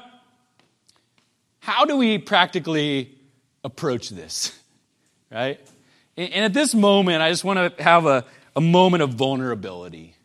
how 1.59 1.85
do 1.85 1.97
we 1.97 2.17
practically 2.17 3.17
approach 3.63 4.09
this? 4.09 4.57
Right? 5.33 5.61
And 6.17 6.43
at 6.43 6.51
this 6.51 6.75
moment, 6.75 7.21
I 7.21 7.29
just 7.29 7.45
want 7.45 7.77
to 7.77 7.81
have 7.81 8.05
a, 8.05 8.25
a 8.55 8.61
moment 8.61 9.03
of 9.03 9.11
vulnerability. 9.11 10.15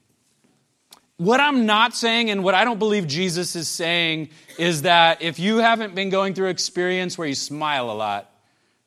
What 1.19 1.41
I'm 1.41 1.65
not 1.65 1.95
saying, 1.95 2.31
and 2.31 2.45
what 2.45 2.55
I 2.55 2.65
don't 2.65 2.79
believe 2.79 3.07
Jesus 3.07 3.57
is 3.57 3.69
saying, 3.69 4.29
is 4.59 4.83
that 4.83 5.23
if 5.23 5.39
you 5.39 5.59
haven't 5.59 5.95
been 5.95 6.11
going 6.11 6.35
through 6.35 6.49
experience 6.49 7.17
where 7.17 7.27
you 7.27 7.35
smile 7.35 7.91
a 7.91 7.95
lot, 7.95 8.31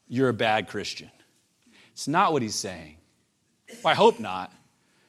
you're 0.07 0.29
a 0.29 0.33
bad 0.33 0.67
Christian. 0.67 1.09
It's 1.93 2.07
not 2.07 2.31
what 2.31 2.41
he's 2.41 2.55
saying. 2.55 2.97
Well, 3.83 3.91
I 3.91 3.95
hope 3.95 4.19
not. 4.19 4.53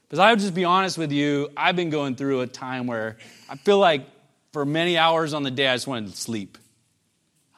Because 0.09 0.19
I 0.19 0.31
would 0.31 0.41
just 0.41 0.55
be 0.55 0.65
honest 0.65 0.99
with 0.99 1.13
you, 1.13 1.51
I've 1.57 1.77
been 1.77 1.91
going 1.91 2.17
through 2.17 2.41
a 2.41 2.47
time 2.47 2.87
where 2.87 3.19
I 3.49 3.57
feel 3.57 3.79
like 3.79 4.07
for 4.53 4.65
many 4.65 4.99
hours 4.99 5.35
on 5.35 5.43
the 5.43 5.51
day, 5.51 5.69
I 5.69 5.75
just 5.75 5.87
wanted 5.87 6.11
to 6.11 6.17
sleep. 6.17 6.59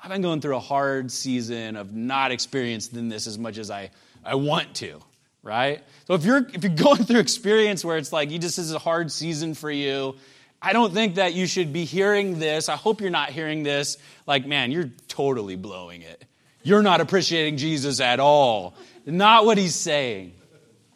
I've 0.02 0.10
been 0.10 0.22
going 0.22 0.40
through 0.40 0.56
a 0.56 0.60
hard 0.60 1.10
season 1.10 1.76
of 1.76 1.94
not 1.94 2.32
experiencing 2.32 3.08
this 3.08 3.26
as 3.26 3.38
much 3.38 3.56
as 3.56 3.70
I, 3.70 3.90
I 4.24 4.34
want 4.34 4.74
to, 4.76 5.00
right? 5.42 5.82
So 6.06 6.14
if 6.14 6.24
you're 6.24 6.46
if 6.52 6.62
you're 6.62 6.74
going 6.76 7.04
through 7.04 7.20
experience 7.20 7.84
where 7.84 7.96
it's 7.96 8.12
like 8.12 8.30
you 8.30 8.38
just 8.38 8.56
this 8.56 8.66
is 8.66 8.72
a 8.72 8.78
hard 8.78 9.10
season 9.10 9.54
for 9.54 9.70
you, 9.70 10.16
I 10.60 10.72
don't 10.72 10.94
think 10.94 11.16
that 11.16 11.34
you 11.34 11.46
should 11.46 11.72
be 11.72 11.84
hearing 11.84 12.38
this. 12.38 12.68
I 12.68 12.76
hope 12.76 13.00
you're 13.00 13.10
not 13.10 13.30
hearing 13.30 13.62
this 13.62 13.98
like, 14.26 14.46
man, 14.46 14.70
you're 14.70 14.90
totally 15.08 15.56
blowing 15.56 16.02
it. 16.02 16.24
You're 16.62 16.82
not 16.82 17.00
appreciating 17.00 17.56
Jesus 17.56 18.00
at 18.00 18.20
all. 18.20 18.74
Not 19.04 19.44
what 19.44 19.58
he's 19.58 19.74
saying. 19.74 20.34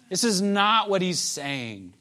This 0.09 0.23
is 0.23 0.41
not 0.41 0.89
what 0.89 1.03
he's 1.03 1.19
saying. 1.19 1.93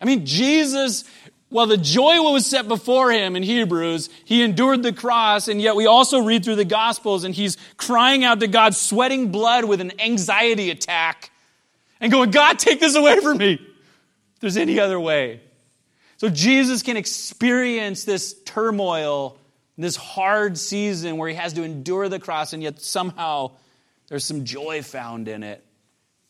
I 0.00 0.06
mean, 0.06 0.24
Jesus, 0.24 1.04
well, 1.50 1.66
the 1.66 1.76
joy 1.76 2.22
was 2.22 2.46
set 2.46 2.66
before 2.68 3.12
him 3.12 3.36
in 3.36 3.42
Hebrews, 3.42 4.08
he 4.24 4.42
endured 4.42 4.82
the 4.82 4.94
cross, 4.94 5.48
and 5.48 5.60
yet 5.60 5.76
we 5.76 5.86
also 5.86 6.20
read 6.20 6.42
through 6.42 6.56
the 6.56 6.64
Gospels 6.64 7.24
and 7.24 7.34
he's 7.34 7.58
crying 7.76 8.24
out 8.24 8.40
to 8.40 8.46
God, 8.46 8.74
sweating 8.74 9.30
blood 9.30 9.66
with 9.66 9.82
an 9.82 10.00
anxiety 10.00 10.70
attack, 10.70 11.30
and 12.00 12.10
going, 12.10 12.30
God, 12.30 12.58
take 12.58 12.80
this 12.80 12.96
away 12.96 13.20
from 13.20 13.38
me. 13.38 13.54
If 13.54 14.40
there's 14.40 14.56
any 14.56 14.80
other 14.80 14.98
way. 14.98 15.40
So 16.16 16.28
Jesus 16.28 16.82
can 16.82 16.96
experience 16.96 18.04
this 18.04 18.34
turmoil, 18.44 19.38
this 19.78 19.96
hard 19.96 20.58
season 20.58 21.16
where 21.16 21.28
he 21.28 21.34
has 21.34 21.54
to 21.54 21.62
endure 21.62 22.08
the 22.08 22.18
cross, 22.18 22.52
and 22.52 22.62
yet 22.62 22.80
somehow 22.80 23.52
there's 24.08 24.24
some 24.24 24.44
joy 24.44 24.82
found 24.82 25.28
in 25.28 25.42
it 25.42 25.64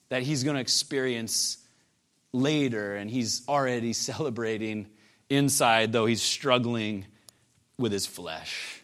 that 0.09 0.23
he's 0.23 0.45
going 0.45 0.55
to 0.55 0.61
experience 0.61 1.59
later, 2.33 2.95
and 2.95 3.11
he's 3.11 3.43
already 3.49 3.93
celebrating 3.95 4.87
inside, 5.29 5.93
though 5.93 6.07
he's 6.07 6.23
struggling 6.23 7.07
with 7.79 7.93
his 7.93 8.07
flesh. 8.07 8.83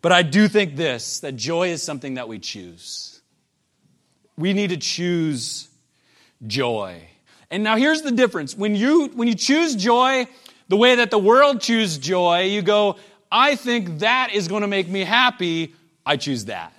But 0.00 0.12
I 0.12 0.22
do 0.22 0.48
think 0.48 0.76
this 0.76 1.20
that 1.20 1.36
joy 1.36 1.68
is 1.68 1.82
something 1.82 2.14
that 2.14 2.28
we 2.28 2.38
choose. 2.38 3.13
We 4.36 4.52
need 4.52 4.70
to 4.70 4.76
choose 4.76 5.68
joy. 6.46 7.08
And 7.50 7.62
now 7.62 7.76
here's 7.76 8.02
the 8.02 8.10
difference. 8.10 8.56
When 8.56 8.74
you 8.74 9.08
when 9.08 9.28
you 9.28 9.34
choose 9.34 9.76
joy 9.76 10.26
the 10.68 10.76
way 10.76 10.96
that 10.96 11.10
the 11.10 11.18
world 11.18 11.60
chooses 11.60 11.98
joy, 11.98 12.42
you 12.42 12.62
go, 12.62 12.96
I 13.30 13.56
think 13.56 13.98
that 14.00 14.32
is 14.32 14.48
going 14.48 14.62
to 14.62 14.68
make 14.68 14.88
me 14.88 15.04
happy. 15.04 15.74
I 16.06 16.16
choose 16.16 16.46
that. 16.46 16.72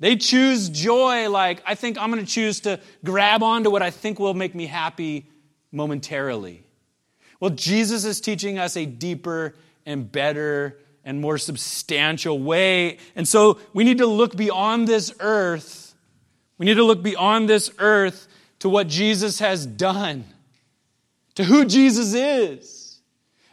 They 0.00 0.16
choose 0.16 0.68
joy 0.68 1.30
like, 1.30 1.62
I 1.66 1.74
think 1.76 1.98
I'm 1.98 2.10
going 2.10 2.24
to 2.24 2.30
choose 2.30 2.60
to 2.60 2.80
grab 3.04 3.42
onto 3.42 3.70
what 3.70 3.82
I 3.82 3.90
think 3.90 4.18
will 4.18 4.34
make 4.34 4.54
me 4.54 4.66
happy 4.66 5.26
momentarily. 5.70 6.62
Well, 7.40 7.50
Jesus 7.50 8.04
is 8.04 8.20
teaching 8.20 8.58
us 8.58 8.76
a 8.76 8.86
deeper 8.86 9.54
and 9.86 10.10
better 10.10 10.78
and 11.04 11.20
more 11.20 11.38
substantial 11.38 12.38
way. 12.38 12.98
And 13.14 13.28
so 13.28 13.58
we 13.72 13.84
need 13.84 13.98
to 13.98 14.06
look 14.06 14.36
beyond 14.36 14.88
this 14.88 15.12
earth. 15.20 15.83
We 16.58 16.66
need 16.66 16.74
to 16.74 16.84
look 16.84 17.02
beyond 17.02 17.48
this 17.48 17.70
earth 17.78 18.28
to 18.60 18.68
what 18.68 18.88
Jesus 18.88 19.40
has 19.40 19.66
done, 19.66 20.24
to 21.34 21.44
who 21.44 21.64
Jesus 21.64 22.14
is 22.14 22.84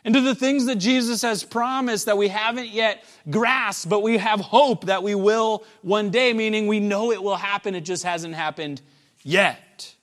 and 0.03 0.13
to 0.15 0.21
the 0.21 0.35
things 0.35 0.65
that 0.65 0.77
Jesus 0.77 1.21
has 1.21 1.43
promised 1.43 2.07
that 2.07 2.17
we 2.17 2.27
haven't 2.27 2.69
yet 2.69 3.03
grasped, 3.29 3.89
but 3.89 4.01
we 4.01 4.17
have 4.17 4.39
hope 4.39 4.85
that 4.85 5.03
we 5.03 5.13
will 5.15 5.63
one 5.81 6.09
day, 6.09 6.33
meaning 6.33 6.67
we 6.67 6.79
know 6.79 7.11
it 7.11 7.21
will 7.21 7.35
happen, 7.35 7.75
it 7.75 7.81
just 7.81 8.03
hasn't 8.03 8.33
happened 8.33 8.81
yet. 9.23 9.93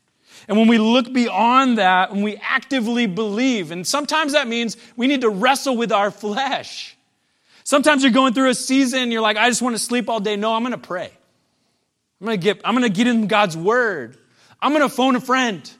And 0.46 0.56
when 0.56 0.68
we 0.68 0.78
look 0.78 1.12
beyond 1.12 1.78
that, 1.78 2.12
when 2.12 2.22
we 2.22 2.36
actively 2.36 3.06
believe, 3.06 3.70
and 3.70 3.86
sometimes 3.86 4.32
that 4.32 4.46
means 4.46 4.76
we 4.96 5.06
need 5.06 5.22
to 5.22 5.30
wrestle 5.30 5.76
with 5.76 5.92
our 5.92 6.10
flesh. 6.10 6.96
Sometimes 7.64 8.02
you're 8.02 8.12
going 8.12 8.32
through 8.32 8.48
a 8.48 8.54
season, 8.54 9.10
you're 9.10 9.20
like, 9.20 9.36
I 9.36 9.48
just 9.48 9.60
want 9.60 9.74
to 9.74 9.82
sleep 9.82 10.08
all 10.08 10.20
day. 10.20 10.36
No, 10.36 10.54
I'm 10.54 10.62
going 10.62 10.72
to 10.72 10.78
pray. 10.78 11.10
I'm 12.20 12.26
going 12.26 12.38
to 12.38 12.42
get, 12.42 12.60
I'm 12.64 12.74
going 12.74 12.90
to 12.90 12.96
get 12.96 13.06
in 13.06 13.26
God's 13.26 13.56
word. 13.56 14.16
I'm 14.60 14.72
going 14.72 14.82
to 14.82 14.94
phone 14.94 15.16
a 15.16 15.20
friend. 15.20 15.70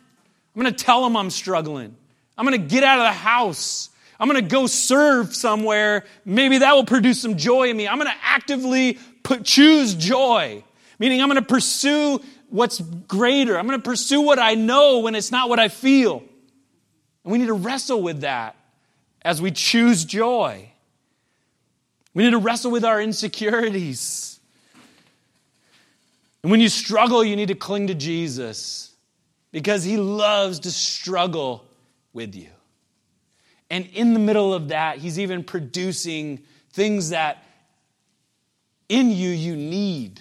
I'm 0.55 0.62
going 0.62 0.72
to 0.72 0.85
tell 0.85 1.03
them 1.03 1.16
I'm 1.16 1.31
struggling. 1.31 1.96
I'm 2.37 2.46
going 2.46 2.61
to 2.61 2.66
get 2.66 2.85
out 2.85 2.98
of 2.98 3.05
the 3.05 3.12
house. 3.12 3.90
I'm 4.20 4.29
going 4.29 4.42
to 4.42 4.48
go 4.48 4.66
serve 4.66 5.35
somewhere. 5.35 6.05
Maybe 6.24 6.59
that 6.59 6.72
will 6.74 6.85
produce 6.85 7.20
some 7.20 7.37
joy 7.37 7.70
in 7.70 7.77
me. 7.77 7.88
I'm 7.88 7.98
going 7.98 8.11
to 8.11 8.16
actively 8.22 8.98
put, 9.22 9.44
choose 9.44 9.94
joy, 9.94 10.62
meaning 10.98 11.20
I'm 11.20 11.29
going 11.29 11.40
to 11.40 11.46
pursue 11.46 12.20
what's 12.51 12.81
greater. 12.81 13.59
I'm 13.59 13.66
going 13.66 13.79
to 13.79 13.85
pursue 13.85 14.20
what 14.20 14.38
I 14.38 14.55
know 14.55 15.01
when 15.01 15.14
it's 15.14 15.31
not 15.31 15.48
what 15.48 15.59
I 15.59 15.68
feel. 15.68 16.22
And 17.24 17.33
we 17.33 17.38
need 17.38 17.46
to 17.46 17.55
wrestle 17.55 18.03
with 18.03 18.20
that 18.22 18.57
as 19.22 19.42
we 19.42 19.51
choose 19.51 20.05
joy. 20.05 20.70
We 22.14 22.24
need 22.24 22.31
to 22.31 22.38
wrestle 22.38 22.70
with 22.70 22.85
our 22.85 23.01
insecurities. 23.01 24.38
And 26.42 26.51
when 26.51 26.61
you 26.61 26.68
struggle, 26.68 27.24
you 27.24 27.37
need 27.37 27.48
to 27.48 27.55
cling 27.55 27.88
to 27.88 27.94
Jesus 27.94 28.94
because 29.51 29.83
he 29.85 29.96
loves 29.96 30.61
to 30.61 30.70
struggle 30.70 31.64
with 32.12 32.35
you. 32.35 32.51
And 33.70 33.87
in 33.87 34.14
the 34.14 34.20
middle 34.20 34.55
of 34.55 34.68
that, 34.68 34.98
he's 34.98 35.18
even 35.18 35.44
producing 35.44 36.40
things 36.72 37.11
that 37.11 37.42
in 38.88 39.11
you 39.11 39.31
you 39.31 39.57
need. 39.57 40.20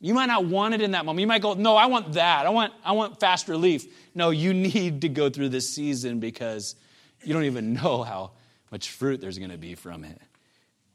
You 0.00 0.14
might 0.14 0.26
not 0.26 0.44
want 0.44 0.74
it 0.74 0.80
in 0.80 0.92
that 0.92 1.04
moment. 1.04 1.20
You 1.20 1.26
might 1.26 1.42
go, 1.42 1.54
No, 1.54 1.76
I 1.76 1.86
want 1.86 2.14
that. 2.14 2.46
I 2.46 2.50
want, 2.50 2.72
I 2.84 2.92
want 2.92 3.20
fast 3.20 3.48
relief. 3.48 3.86
No, 4.14 4.30
you 4.30 4.54
need 4.54 5.02
to 5.02 5.08
go 5.08 5.28
through 5.28 5.50
this 5.50 5.68
season 5.68 6.20
because 6.20 6.76
you 7.22 7.34
don't 7.34 7.44
even 7.44 7.72
know 7.72 8.02
how 8.02 8.32
much 8.70 8.90
fruit 8.90 9.20
there's 9.20 9.38
going 9.38 9.50
to 9.50 9.58
be 9.58 9.74
from 9.74 10.04
it. 10.04 10.20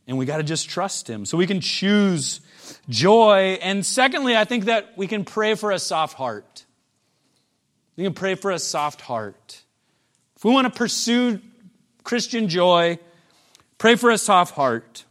And 0.07 0.17
we 0.17 0.25
got 0.25 0.37
to 0.37 0.43
just 0.43 0.69
trust 0.69 1.09
him. 1.09 1.25
So 1.25 1.37
we 1.37 1.47
can 1.47 1.61
choose 1.61 2.41
joy. 2.89 3.57
And 3.61 3.85
secondly, 3.85 4.35
I 4.35 4.45
think 4.45 4.65
that 4.65 4.97
we 4.97 5.07
can 5.07 5.25
pray 5.25 5.55
for 5.55 5.71
a 5.71 5.79
soft 5.79 6.15
heart. 6.15 6.65
We 7.95 8.03
can 8.03 8.13
pray 8.13 8.35
for 8.35 8.51
a 8.51 8.59
soft 8.59 9.01
heart. 9.01 9.61
If 10.35 10.43
we 10.43 10.51
want 10.51 10.65
to 10.65 10.77
pursue 10.77 11.39
Christian 12.03 12.49
joy, 12.49 12.99
pray 13.77 13.95
for 13.95 14.09
a 14.09 14.17
soft 14.17 14.55
heart. 14.55 15.05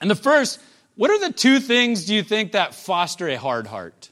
And 0.00 0.10
the 0.10 0.14
first, 0.14 0.60
what 0.96 1.10
are 1.10 1.20
the 1.20 1.32
two 1.32 1.60
things 1.60 2.04
do 2.04 2.14
you 2.14 2.22
think 2.22 2.52
that 2.52 2.74
foster 2.74 3.28
a 3.28 3.36
hard 3.36 3.66
heart? 3.66 4.10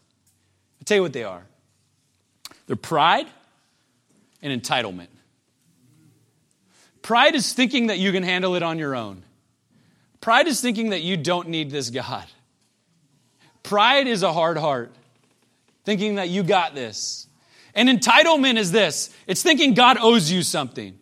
I'll 0.81 0.85
tell 0.85 0.97
you 0.97 1.03
what 1.03 1.13
they 1.13 1.25
are. 1.25 1.45
They're 2.67 2.77
pride 2.77 3.27
and 4.41 4.63
entitlement. 4.63 5.09
Pride 7.03 7.35
is 7.35 7.53
thinking 7.53 7.89
that 7.89 7.99
you 7.99 8.13
can 8.13 8.23
handle 8.23 8.55
it 8.55 8.63
on 8.63 8.79
your 8.79 8.95
own. 8.95 9.25
Pride 10.20 10.48
is 10.48 10.61
thinking 10.61 10.90
that 10.90 11.02
you 11.02 11.16
don't 11.16 11.48
need 11.48 11.70
this 11.70 11.90
God. 11.90 12.26
Pride 13.62 14.06
is 14.06 14.22
a 14.22 14.33
hard 14.33 14.59
heart, 14.59 14.92
thinking 15.85 16.16
that 16.16 16.28
you 16.28 16.42
got 16.42 16.74
this. 16.74 17.26
And 17.74 17.88
entitlement 17.88 18.56
is 18.56 18.72
this 18.72 19.14
it's 19.26 19.42
thinking 19.42 19.74
God 19.74 19.96
owes 20.00 20.30
you 20.30 20.42
something. 20.42 20.98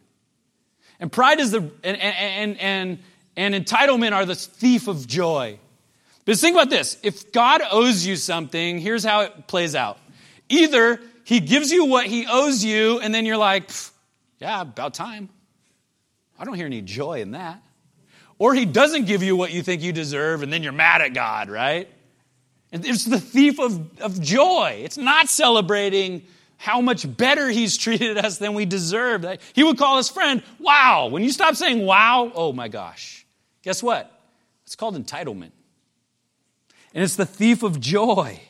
And 1.01 1.13
pride 1.13 1.41
is 1.41 1.53
the, 1.53 1.71
and, 1.85 1.97
and, 1.97 2.59
and, 2.59 2.99
and 3.37 3.55
entitlement 3.55 4.13
are 4.13 4.27
the 4.27 4.35
thief 4.35 4.89
of 4.89 5.07
joy. 5.07 5.59
But 6.25 6.37
think 6.37 6.57
about 6.57 6.71
this 6.71 6.99
if 7.03 7.33
God 7.33 7.63
owes 7.71 8.05
you 8.05 8.17
something, 8.17 8.79
here's 8.79 9.05
how 9.05 9.23
it 9.23 9.47
plays 9.47 9.75
out. 9.75 9.99
Either 10.49 11.01
he 11.25 11.41
gives 11.41 11.71
you 11.71 11.87
what 11.87 12.07
he 12.07 12.27
owes 12.27 12.65
you, 12.65 13.01
and 13.01 13.15
then 13.15 13.27
you're 13.27 13.37
like, 13.37 13.71
yeah, 14.39 14.61
about 14.61 14.95
time. 14.95 15.29
I 16.39 16.45
don't 16.45 16.55
hear 16.55 16.67
any 16.67 16.83
joy 16.83 17.21
in 17.21 17.33
that. 17.33 17.63
Or 18.39 18.55
he 18.55 18.65
doesn't 18.65 19.07
give 19.07 19.23
you 19.23 19.37
what 19.37 19.53
you 19.53 19.63
think 19.63 19.83
you 19.83 19.93
deserve, 19.93 20.43
and 20.43 20.53
then 20.53 20.63
you're 20.63 20.73
mad 20.73 21.03
at 21.03 21.13
God, 21.13 21.51
right? 21.51 21.89
It's 22.71 23.05
the 23.05 23.21
thief 23.21 23.59
of, 23.59 24.01
of 24.01 24.21
joy. 24.21 24.83
It's 24.85 24.99
not 24.99 25.29
celebrating 25.29 26.23
how 26.57 26.81
much 26.81 27.17
better 27.17 27.49
he's 27.49 27.77
treated 27.79 28.19
us 28.19 28.39
than 28.39 28.55
we 28.55 28.67
deserve. 28.67 29.25
He 29.55 29.65
would 29.65 29.79
call 29.79 29.97
his 29.97 30.09
friend, 30.09 30.43
wow. 30.59 31.09
When 31.09 31.23
you 31.23 31.31
stop 31.31 31.57
saying 31.57 31.85
wow, 31.85 32.31
oh 32.35 32.53
my 32.53 32.69
gosh. 32.69 33.27
Guess 33.63 33.83
what? 33.83 34.13
It's 34.65 34.77
called 34.77 34.95
entitlement. 34.95 35.53
And 36.95 37.05
it's 37.05 37.17
the 37.17 37.27
thief 37.27 37.63
of 37.63 37.81
joy. 37.81 38.41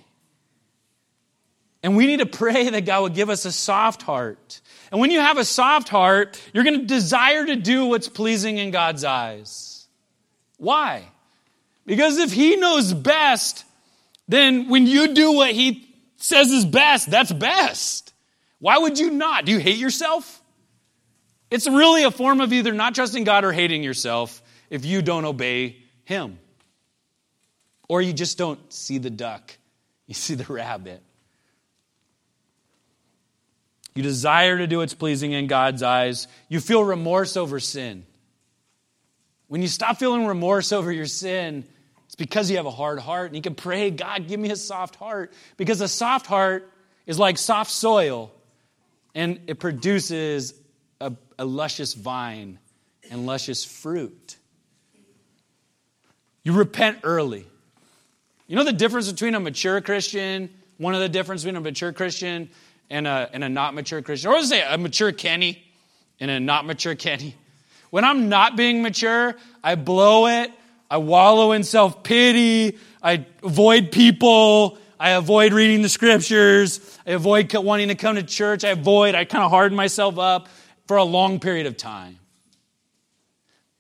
And 1.83 1.97
we 1.97 2.07
need 2.07 2.19
to 2.19 2.27
pray 2.27 2.69
that 2.71 2.85
God 2.85 3.03
would 3.03 3.15
give 3.15 3.31
us 3.31 3.45
a 3.45 3.53
soft 3.53 4.03
heart. 4.03 4.61
And 4.91 5.01
when 5.01 5.11
you 5.11 5.21
have 5.21 5.39
a 5.39 5.45
soft 5.45 5.89
heart, 5.89 6.41
you're 6.53 6.65
going 6.65 6.81
to 6.81 6.87
desire 6.87 7.47
to 7.47 7.57
do 7.57 7.87
what's 7.87 8.09
pleasing 8.09 8.59
in 8.59 8.71
God's 8.71 9.05
eyes. 9.05 9.68
Why? 10.59 11.09
Because 11.87 12.19
if 12.19 12.33
He 12.33 12.57
knows 12.57 12.93
best, 12.93 13.65
then 14.29 14.69
when 14.69 14.87
you 14.87 15.15
do 15.15 15.33
what 15.33 15.53
He 15.53 15.89
says 16.19 16.51
is 16.51 16.67
best, 16.67 17.11
that's 17.11 17.33
best. 17.33 18.13
Why 18.59 18.77
would 18.77 18.99
you 18.99 19.11
not? 19.11 19.47
Do 19.47 19.53
you 19.53 19.59
hate 19.59 19.79
yourself? 19.79 20.43
It's 21.51 21.67
really 21.67 22.05
a 22.05 22.11
form 22.11 22.41
of 22.41 22.53
either 22.53 22.75
not 22.75 22.95
trusting 22.95 23.25
God 23.25 23.45
or 23.45 23.53
hating 23.53 23.83
yourself 23.83 24.43
if 24.69 24.85
you 24.85 25.01
don't 25.01 25.25
obey 25.25 25.77
Him. 26.05 26.39
Or 27.89 28.03
you 28.03 28.13
just 28.13 28.37
don't 28.37 28.61
see 28.73 28.99
the 28.99 29.11
duck, 29.11 29.57
you 30.07 30.15
see 30.15 30.35
the 30.35 30.53
rabbit. 30.53 31.03
You 33.95 34.03
desire 34.03 34.59
to 34.59 34.69
do 34.69 34.79
what's 34.79 34.95
pleasing 34.95 35.33
in 35.33 35.49
God's 35.49 35.83
eyes. 35.83 36.29
You 36.49 36.61
feel 36.61 36.85
remorse 36.85 37.37
over 37.37 37.59
sin. 37.59 38.05
When 39.49 39.63
you 39.63 39.69
stop 39.69 39.99
feeling 39.99 40.27
remorse 40.27 40.73
over 40.73 40.93
your 40.93 41.07
sin, 41.07 41.65
it's 42.07 42.15
because 42.15 42.51
you 42.51 42.59
have 42.59 42.67
a 42.67 42.71
hard 42.71 43.01
heart. 43.01 43.27
And 43.29 43.37
you 43.37 43.43
can 43.43 43.55
pray, 43.55 43.91
God, 43.91 44.29
give 44.29 44.39
me 44.39 44.51
a 44.51 44.57
soft 44.57 44.97
heart. 44.97 45.33
Because 45.57 45.81
a 45.81 45.89
soft 45.89 46.27
heart 46.27 46.71
is 47.07 47.19
like 47.19 47.39
soft 47.39 47.71
soil, 47.71 48.31
and 49.15 49.41
it 49.47 49.59
produces 49.59 50.55
a, 51.01 51.13
a 51.39 51.45
luscious 51.45 51.95
vine 51.95 52.59
and 53.11 53.27
luscious 53.27 53.65
fruit. 53.65 54.37
You 56.45 56.53
repent 56.53 56.99
early. 57.03 57.47
You 58.47 58.57
know 58.57 58.65
the 58.65 58.73
difference 58.73 59.11
between 59.11 59.35
a 59.35 59.41
mature 59.41 59.81
Christian, 59.81 60.51
one 60.77 60.95
of 60.95 61.01
the 61.01 61.09
difference 61.09 61.43
between 61.43 61.57
a 61.57 61.61
mature 61.61 61.93
Christian 61.93 62.51
and 62.91 63.07
a, 63.07 63.29
and 63.33 63.45
a 63.45 63.49
not 63.49 63.75
mature 63.75 64.01
Christian, 64.03 64.31
or 64.31 64.43
say 64.43 64.63
a 64.63 64.79
mature 64.79 65.13
Kenny 65.13 65.63
and 66.21 66.31
a 66.31 66.41
not 66.41 66.65
mature 66.67 66.95
Kenny. 66.95 67.35
When 67.91 68.05
I'm 68.05 68.29
not 68.29 68.57
being 68.57 68.83
mature, 68.83 69.35
I 69.63 69.75
blow 69.75 70.27
it, 70.27 70.51
I 70.91 70.99
wallow 70.99 71.53
in 71.53 71.65
self 71.65 72.03
pity, 72.03 72.79
I 73.03 73.27
avoid 73.43 73.93
people, 73.93 74.79
I 74.99 75.11
avoid 75.11 75.53
reading 75.53 75.83
the 75.83 75.89
scriptures, 75.89 76.81
I 77.07 77.13
avoid 77.13 77.53
wanting 77.55 77.89
to 77.89 77.95
come 77.95 78.17
to 78.17 78.23
church, 78.23 78.65
I 78.65 78.71
avoid, 78.71 79.15
I 79.15 79.25
kind 79.25 79.45
of 79.45 79.51
harden 79.51 79.77
myself 79.77 80.19
up 80.19 80.49
for 80.87 80.97
a 80.97 81.05
long 81.05 81.41
period 81.41 81.67
of 81.67 81.77
time. 81.77 82.19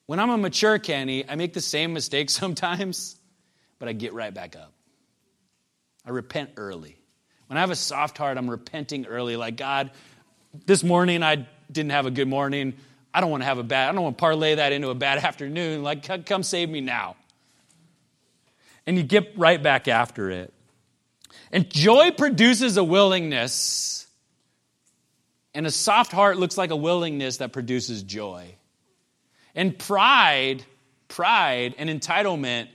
When 0.07 0.21
I'm 0.21 0.31
a 0.31 0.38
mature 0.38 0.79
Kenny, 0.79 1.29
I 1.29 1.35
make 1.35 1.53
the 1.53 1.61
same 1.61 1.92
mistakes 1.92 2.33
sometimes, 2.38 3.16
but 3.79 3.88
I 3.88 3.92
get 3.92 4.14
right 4.14 4.33
back 4.33 4.57
up. 4.57 4.73
I 6.07 6.11
repent 6.11 6.51
early. 6.57 6.97
When 7.47 7.57
I 7.57 7.61
have 7.61 7.71
a 7.71 7.77
soft 7.77 8.16
heart, 8.16 8.38
I'm 8.38 8.49
repenting 8.49 9.07
early. 9.07 9.37
Like, 9.37 9.57
God, 9.57 9.90
this 10.66 10.83
morning 10.83 11.23
I 11.23 11.47
didn't 11.71 11.90
have 11.90 12.07
a 12.07 12.11
good 12.11 12.29
morning. 12.29 12.75
I 13.12 13.21
don't 13.21 13.31
want 13.31 13.42
to 13.42 13.47
have 13.47 13.59
a 13.59 13.62
bad, 13.62 13.88
I 13.88 13.92
don't 13.92 14.03
want 14.03 14.18
to 14.18 14.21
parlay 14.21 14.57
that 14.57 14.73
into 14.73 14.90
a 14.90 14.94
bad 14.94 15.18
afternoon. 15.25 15.83
Like, 15.83 16.27
come 16.27 16.42
save 16.42 16.68
me 16.68 16.81
now. 16.81 17.16
And 18.87 18.97
you 18.97 19.03
get 19.03 19.37
right 19.37 19.62
back 19.62 19.88
after 19.88 20.31
it. 20.31 20.53
And 21.51 21.68
joy 21.71 22.11
produces 22.11 22.77
a 22.77 22.85
willingness, 22.85 24.07
and 25.55 25.66
a 25.66 25.71
soft 25.71 26.12
heart 26.12 26.38
looks 26.38 26.59
like 26.59 26.71
a 26.71 26.77
willingness 26.77 27.38
that 27.38 27.53
produces 27.53 28.03
joy. 28.03 28.55
And 29.55 29.79
pride, 29.79 30.64
pride 31.09 31.75
and 31.79 31.88
entitlement, 31.88 32.68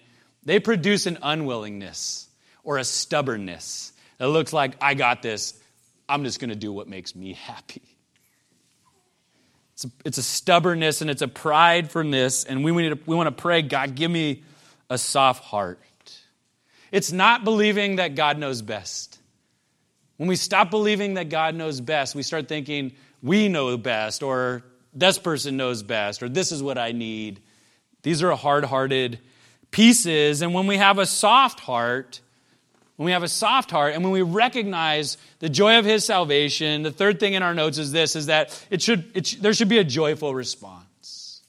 they 0.44 0.60
produce 0.60 1.06
an 1.06 1.20
unwillingness 1.22 2.28
or 2.64 2.78
a 2.78 2.84
stubbornness. 2.84 3.94
It 4.20 4.26
looks 4.26 4.54
like, 4.54 4.76
I 4.82 4.96
got 4.96 5.22
this. 5.22 5.54
I'm 6.10 6.24
just 6.24 6.40
going 6.40 6.50
to 6.50 6.56
do 6.56 6.74
what 6.74 6.88
makes 6.88 7.16
me 7.16 7.34
happy. 7.46 7.93
It's 9.74 9.86
a, 9.86 9.92
it's 10.06 10.18
a 10.18 10.24
stubbornness 10.24 11.02
and 11.02 11.10
it's 11.10 11.22
a 11.22 11.28
pride 11.28 11.92
from 11.92 12.12
this. 12.12 12.44
And 12.44 12.64
we, 12.64 12.72
need 12.72 12.90
to, 12.90 13.00
we 13.06 13.16
want 13.16 13.28
to 13.28 13.42
pray, 13.42 13.62
God, 13.62 13.96
give 13.96 14.10
me 14.10 14.44
a 14.90 14.98
soft 14.98 15.44
heart. 15.44 15.80
It's 16.92 17.12
not 17.12 17.44
believing 17.44 17.96
that 17.96 18.16
God 18.16 18.38
knows 18.38 18.62
best. 18.62 19.18
When 20.18 20.30
we 20.30 20.36
stop 20.36 20.70
believing 20.70 21.16
that 21.16 21.30
God 21.30 21.56
knows 21.56 21.82
best, 21.82 22.14
we 22.14 22.22
start 22.22 22.48
thinking 22.48 22.94
we 23.24 23.50
know 23.50 23.76
best, 23.78 24.22
or 24.22 24.64
this 24.94 25.18
person 25.18 25.58
knows 25.58 25.82
best, 25.82 26.22
or 26.22 26.30
this 26.30 26.52
is 26.52 26.62
what 26.62 26.78
I 26.78 26.92
need. 26.92 27.42
These 28.04 28.22
are 28.22 28.32
hard 28.36 28.66
hearted 28.66 29.20
pieces. 29.72 30.42
And 30.42 30.54
when 30.54 30.68
we 30.68 30.78
have 30.78 31.00
a 31.00 31.06
soft 31.06 31.60
heart, 31.60 32.22
when 33.04 33.08
we 33.08 33.12
have 33.12 33.24
a 33.24 33.28
soft 33.28 33.70
heart 33.70 33.96
and 33.96 34.02
when 34.02 34.14
we 34.14 34.22
recognize 34.22 35.18
the 35.40 35.50
joy 35.50 35.78
of 35.78 35.84
his 35.84 36.06
salvation, 36.06 36.84
the 36.84 36.92
third 36.92 37.20
thing 37.20 37.34
in 37.34 37.44
our 37.44 37.54
notes 37.54 37.78
is 37.78 37.92
this 37.92 38.16
is 38.16 38.28
that 38.28 38.66
it 38.70 38.82
should, 38.82 39.12
it, 39.14 39.36
there 39.42 39.54
should 39.54 39.68
be 39.68 39.78
a 39.78 39.84
joyful 39.84 40.34
response. 40.34 41.42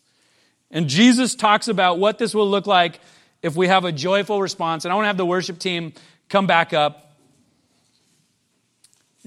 And 0.73 0.88
Jesus 0.88 1.37
talks 1.37 1.69
about 1.69 2.01
what 2.01 2.19
this 2.19 2.35
will 2.35 2.51
look 2.51 2.67
like 2.67 2.99
if 3.40 3.55
we 3.55 3.69
have 3.69 3.85
a 3.85 3.93
joyful 3.93 4.43
response. 4.43 4.85
And 4.85 4.90
I 4.90 4.97
want 4.97 5.05
to 5.05 5.07
have 5.07 5.17
the 5.17 5.25
worship 5.25 5.61
team 5.61 5.93
come 6.29 6.49
back 6.49 6.73
up. 6.73 7.04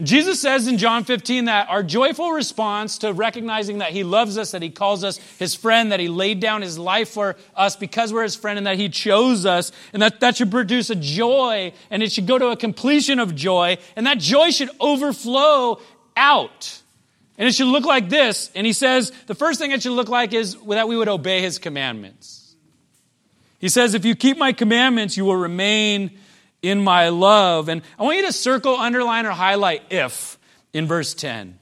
Jesus 0.03 0.39
says 0.39 0.67
in 0.67 0.77
John 0.77 1.05
15 1.05 1.45
that 1.45 1.69
our 1.69 1.81
joyful 1.81 2.31
response 2.31 2.99
to 2.99 3.11
recognizing 3.11 3.79
that 3.79 3.91
He 3.91 4.03
loves 4.03 4.37
us, 4.37 4.51
that 4.51 4.61
He 4.61 4.69
calls 4.69 5.03
us 5.03 5.17
His 5.39 5.55
friend, 5.55 5.91
that 5.91 5.99
He 5.99 6.07
laid 6.07 6.39
down 6.39 6.61
His 6.61 6.77
life 6.77 7.09
for 7.09 7.35
us 7.55 7.75
because 7.75 8.13
we're 8.13 8.21
His 8.21 8.35
friend, 8.35 8.59
and 8.59 8.67
that 8.67 8.77
He 8.77 8.89
chose 8.89 9.45
us, 9.45 9.71
and 9.93 10.01
that 10.03 10.19
that 10.19 10.37
should 10.37 10.51
produce 10.51 10.91
a 10.91 10.95
joy, 10.95 11.73
and 11.89 12.03
it 12.03 12.11
should 12.11 12.27
go 12.27 12.37
to 12.37 12.49
a 12.49 12.55
completion 12.55 13.17
of 13.17 13.33
joy, 13.33 13.77
and 13.95 14.05
that 14.05 14.19
joy 14.19 14.51
should 14.51 14.69
overflow 14.79 15.81
out. 16.15 16.81
And 17.39 17.47
it 17.47 17.53
should 17.53 17.67
look 17.67 17.85
like 17.85 18.09
this. 18.09 18.51
And 18.53 18.67
He 18.67 18.73
says 18.73 19.11
the 19.25 19.35
first 19.35 19.59
thing 19.59 19.71
it 19.71 19.81
should 19.81 19.93
look 19.93 20.09
like 20.09 20.31
is 20.31 20.55
that 20.67 20.87
we 20.87 20.95
would 20.95 21.09
obey 21.09 21.41
His 21.41 21.57
commandments. 21.57 22.55
He 23.57 23.69
says, 23.69 23.95
If 23.95 24.05
you 24.05 24.15
keep 24.15 24.37
my 24.37 24.53
commandments, 24.53 25.17
you 25.17 25.25
will 25.25 25.37
remain 25.37 26.19
in 26.61 26.83
my 26.83 27.09
love. 27.09 27.69
And 27.69 27.81
I 27.99 28.03
want 28.03 28.17
you 28.17 28.25
to 28.25 28.33
circle, 28.33 28.75
underline, 28.75 29.25
or 29.25 29.31
highlight 29.31 29.83
if 29.91 30.37
in 30.73 30.87
verse 30.87 31.13
10. 31.13 31.57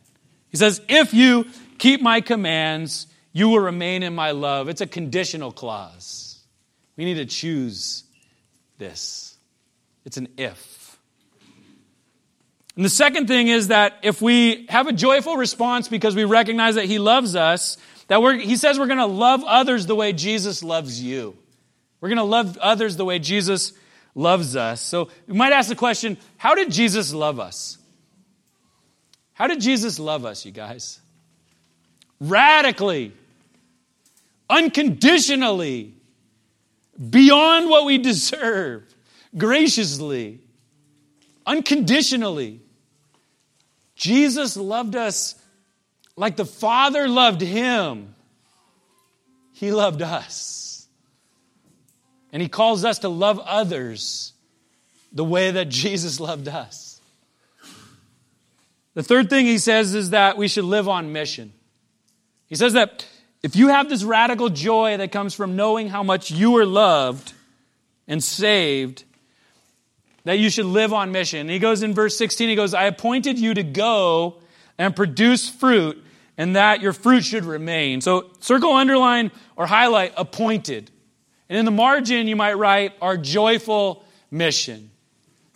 He 0.49 0.58
says, 0.58 0.81
If 0.88 1.13
you 1.13 1.45
keep 1.77 2.01
my 2.01 2.21
commands, 2.21 3.08
you 3.34 3.49
will 3.49 3.60
remain 3.60 4.03
in 4.03 4.15
my 4.15 4.31
love. 4.31 4.69
It's 4.69 4.81
a 4.81 4.88
conditional 4.88 5.51
clause. 5.51 6.39
We 6.95 7.05
need 7.05 7.15
to 7.15 7.25
choose 7.25 8.03
this. 8.77 9.38
It's 10.05 10.17
an 10.17 10.29
if. 10.38 10.97
And 12.75 12.84
the 12.84 12.89
second 12.89 13.27
thing 13.27 13.47
is 13.47 13.69
that 13.69 13.93
if 14.03 14.21
we 14.21 14.65
have 14.69 14.88
a 14.88 14.93
joyful 14.93 15.38
response 15.38 15.88
because 15.88 16.15
we 16.15 16.25
recognize 16.25 16.75
that 16.75 16.86
He 16.86 16.99
loves 16.99 17.36
us, 17.36 17.77
that 18.08 18.21
we're, 18.21 18.36
He 18.36 18.58
says 18.58 18.77
we're 18.77 18.88
going 18.88 18.99
to 18.99 19.05
love 19.05 19.43
others 19.45 19.86
the 19.86 19.95
way 19.95 20.13
Jesus 20.13 20.63
loves 20.63 21.01
you. 21.01 21.38
We're 22.01 22.10
going 22.10 22.17
to 22.17 22.23
love 22.23 22.58
others 22.58 22.97
the 22.97 23.05
way 23.05 23.19
Jesus 23.19 23.73
loves 24.15 24.56
us. 24.56 24.82
So 24.82 25.10
we 25.28 25.36
might 25.36 25.54
ask 25.54 25.69
the 25.69 25.75
question 25.75 26.17
how 26.38 26.56
did 26.56 26.71
Jesus 26.71 27.13
love 27.13 27.39
us? 27.39 27.78
How 29.34 29.47
did 29.47 29.60
Jesus 29.60 29.99
love 29.99 30.25
us, 30.25 30.45
you 30.45 30.51
guys? 30.51 31.01
Radically, 32.21 33.12
unconditionally, 34.49 35.93
beyond 37.10 37.69
what 37.69 37.86
we 37.86 37.97
deserve, 37.97 38.84
graciously, 39.38 40.39
unconditionally. 41.45 42.62
Jesus 43.95 44.56
loved 44.56 44.95
us 44.95 45.36
like 46.15 46.38
the 46.38 46.45
Father 46.45 47.08
loved 47.08 47.41
him. 47.41 48.15
He 49.54 49.71
loved 49.71 50.01
us. 50.01 50.64
And 52.36 52.41
he 52.41 52.50
calls 52.50 52.84
us 52.84 53.00
to 53.00 53.08
love 53.08 53.39
others 53.39 54.34
the 55.13 55.24
way 55.24 55.52
that 55.52 55.69
Jesus 55.69 56.19
loved 56.19 56.50
us. 56.50 57.00
The 58.93 59.04
third 59.04 59.30
thing 59.30 59.45
he 59.45 59.58
says 59.58 59.95
is 59.95 60.10
that 60.10 60.36
we 60.36 60.50
should 60.50 60.65
live 60.65 60.89
on 60.89 61.13
mission. 61.13 61.54
He 62.48 62.56
says 62.56 62.74
that 62.74 63.08
if 63.41 63.56
you 63.56 63.69
have 63.69 63.88
this 63.88 64.04
radical 64.04 64.50
joy 64.50 64.98
that 64.98 65.13
comes 65.13 65.34
from 65.34 65.56
knowing 65.56 65.88
how 65.88 66.04
much 66.04 66.30
you 66.30 66.58
are 66.58 66.65
loved 66.65 67.32
and 68.06 68.21
saved, 68.21 69.06
that 70.26 70.38
you 70.38 70.50
should 70.50 70.65
live 70.65 70.91
on 70.91 71.13
mission. 71.13 71.39
And 71.39 71.50
he 71.50 71.60
goes 71.60 71.84
in 71.84 71.93
verse 71.93 72.17
16, 72.17 72.50
he 72.50 72.56
goes, 72.56 72.74
I 72.74 72.84
appointed 72.84 73.39
you 73.39 73.54
to 73.54 73.63
go 73.63 74.41
and 74.78 74.93
produce 74.93 75.47
fruit, 75.47 76.03
and 76.38 76.57
that 76.57 76.82
your 76.82 76.91
fruit 76.91 77.24
should 77.24 77.45
remain. 77.45 78.01
So 78.01 78.30
circle, 78.41 78.74
underline, 78.74 79.32
or 79.55 79.68
highlight 79.68 80.12
appointed. 80.18 80.91
And 81.50 81.58
in 81.58 81.66
the 81.66 81.72
margin, 81.72 82.28
you 82.28 82.36
might 82.36 82.54
write 82.54 82.93
our 83.02 83.18
joyful 83.18 84.04
mission. 84.32 84.89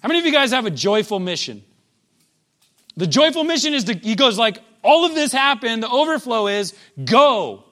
How 0.02 0.08
many 0.08 0.20
of 0.20 0.26
you 0.26 0.32
guys 0.32 0.52
have 0.52 0.66
a 0.66 0.72
joyful 0.72 1.20
mission? 1.20 1.64
The 2.96 3.08
joyful 3.08 3.44
mission 3.44 3.74
is, 3.74 3.86
to, 3.86 3.94
he 3.94 4.16
goes 4.16 4.38
like, 4.38 4.60
all 4.84 5.06
of 5.06 5.16
this 5.16 5.32
happened. 5.32 5.84
The 5.84 5.90
overflow 5.90 6.48
is 6.48 6.74
go 7.04 7.64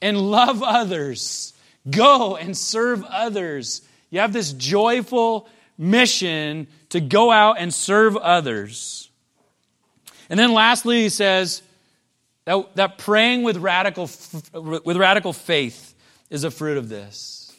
and 0.00 0.18
love 0.20 0.62
others, 0.62 1.54
go 1.88 2.36
and 2.36 2.56
serve 2.56 3.04
others. 3.04 3.82
You 4.10 4.20
have 4.20 4.32
this 4.32 4.52
joyful 4.52 5.48
mission 5.76 6.66
to 6.90 7.00
go 7.00 7.30
out 7.30 7.56
and 7.58 7.72
serve 7.72 8.16
others. 8.16 9.10
And 10.30 10.38
then 10.38 10.52
lastly, 10.52 11.02
he 11.02 11.08
says 11.08 11.62
that, 12.44 12.76
that 12.76 12.98
praying 12.98 13.42
with 13.42 13.56
radical, 13.56 14.10
with 14.52 14.96
radical 14.96 15.32
faith 15.32 15.87
is 16.30 16.44
a 16.44 16.50
fruit 16.50 16.78
of 16.78 16.88
this. 16.88 17.52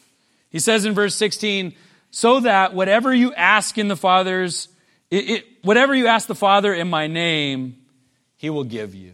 He 0.50 0.60
says 0.60 0.86
in 0.86 0.94
verse 0.94 1.16
16, 1.16 1.74
so 2.12 2.40
that 2.42 2.74
whatever 2.74 3.14
you 3.14 3.34
ask 3.34 3.78
in 3.78 3.88
the 3.88 3.96
Father's 3.96 4.68
It, 5.12 5.30
it, 5.30 5.46
whatever 5.64 5.96
you 5.96 6.08
ask 6.08 6.28
the 6.28 6.36
Father 6.36 6.74
in 6.74 6.90
my 6.90 7.08
name, 7.08 7.78
he 8.36 8.50
will 8.50 8.64
give 8.64 8.94
you. 8.94 9.14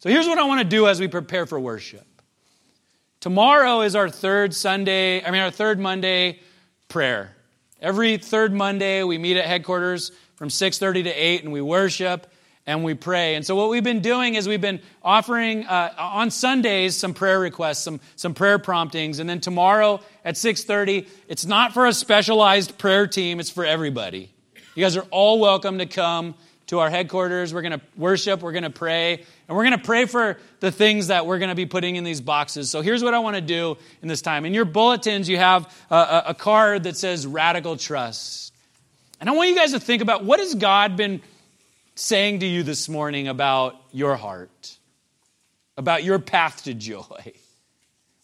So 0.00 0.10
here's 0.10 0.26
what 0.26 0.38
I 0.38 0.44
want 0.44 0.60
to 0.60 0.66
do 0.66 0.88
as 0.88 0.98
we 0.98 1.06
prepare 1.06 1.46
for 1.46 1.60
worship. 1.60 2.06
Tomorrow 3.20 3.82
is 3.82 3.94
our 3.94 4.08
third 4.08 4.52
Sunday, 4.54 5.24
I 5.24 5.30
mean, 5.30 5.42
our 5.42 5.52
third 5.52 5.78
Monday 5.78 6.40
prayer. 6.88 7.36
Every 7.80 8.18
third 8.18 8.52
Monday, 8.52 9.04
we 9.04 9.18
meet 9.18 9.36
at 9.36 9.44
headquarters 9.44 10.10
from 10.34 10.48
6.30 10.48 11.04
to 11.04 11.10
8 11.10 11.44
and 11.44 11.52
we 11.52 11.60
worship 11.60 12.26
and 12.66 12.84
we 12.84 12.94
pray. 12.94 13.34
And 13.34 13.44
so 13.44 13.56
what 13.56 13.70
we've 13.70 13.82
been 13.82 14.00
doing 14.00 14.34
is 14.34 14.46
we've 14.46 14.60
been 14.60 14.80
offering 15.02 15.66
uh, 15.66 15.92
on 15.98 16.30
Sundays 16.30 16.96
some 16.96 17.12
prayer 17.12 17.40
requests, 17.40 17.82
some, 17.82 18.00
some 18.16 18.34
prayer 18.34 18.58
promptings. 18.58 19.18
And 19.18 19.28
then 19.28 19.40
tomorrow 19.40 20.00
at 20.24 20.36
6.30, 20.36 21.08
it's 21.28 21.44
not 21.44 21.74
for 21.74 21.86
a 21.86 21.92
specialized 21.92 22.78
prayer 22.78 23.06
team, 23.06 23.40
it's 23.40 23.50
for 23.50 23.64
everybody. 23.64 24.30
You 24.74 24.84
guys 24.84 24.96
are 24.96 25.06
all 25.10 25.40
welcome 25.40 25.78
to 25.78 25.86
come 25.86 26.34
to 26.68 26.78
our 26.78 26.88
headquarters. 26.88 27.52
We're 27.52 27.62
going 27.62 27.78
to 27.78 27.80
worship, 27.96 28.40
we're 28.40 28.52
going 28.52 28.62
to 28.62 28.70
pray, 28.70 29.14
and 29.48 29.56
we're 29.56 29.64
going 29.64 29.78
to 29.78 29.84
pray 29.84 30.06
for 30.06 30.38
the 30.60 30.70
things 30.70 31.08
that 31.08 31.26
we're 31.26 31.38
going 31.38 31.50
to 31.50 31.56
be 31.56 31.66
putting 31.66 31.96
in 31.96 32.04
these 32.04 32.20
boxes. 32.20 32.70
So 32.70 32.80
here's 32.80 33.02
what 33.02 33.12
I 33.12 33.18
want 33.18 33.36
to 33.36 33.42
do 33.42 33.76
in 34.00 34.08
this 34.08 34.22
time. 34.22 34.46
In 34.46 34.54
your 34.54 34.64
bulletins, 34.64 35.28
you 35.28 35.36
have 35.36 35.70
a, 35.90 36.22
a 36.28 36.34
card 36.34 36.84
that 36.84 36.96
says 36.96 37.26
radical 37.26 37.76
trust. 37.76 38.54
And 39.20 39.28
I 39.28 39.34
want 39.34 39.50
you 39.50 39.56
guys 39.56 39.72
to 39.72 39.80
think 39.80 40.00
about 40.00 40.24
what 40.24 40.40
has 40.40 40.54
God 40.54 40.96
been 40.96 41.20
saying 42.02 42.40
to 42.40 42.46
you 42.46 42.64
this 42.64 42.88
morning 42.88 43.28
about 43.28 43.76
your 43.92 44.16
heart, 44.16 44.76
about 45.76 46.02
your 46.02 46.18
path 46.18 46.64
to 46.64 46.74
joy? 46.74 47.32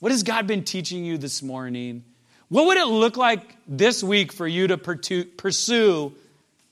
What 0.01 0.11
has 0.11 0.24
God 0.24 0.49
been 0.49 0.64
teaching 0.64 1.05
you 1.05 1.16
this 1.16 1.43
morning? 1.43 2.03
What 2.49 2.66
would 2.66 2.76
it 2.76 2.89
look 2.89 3.16
like 3.16 3.57
this 3.68 4.03
week 4.03 4.33
for 4.33 4.49
you 4.49 4.66
to 4.66 4.79
pursue 4.79 6.12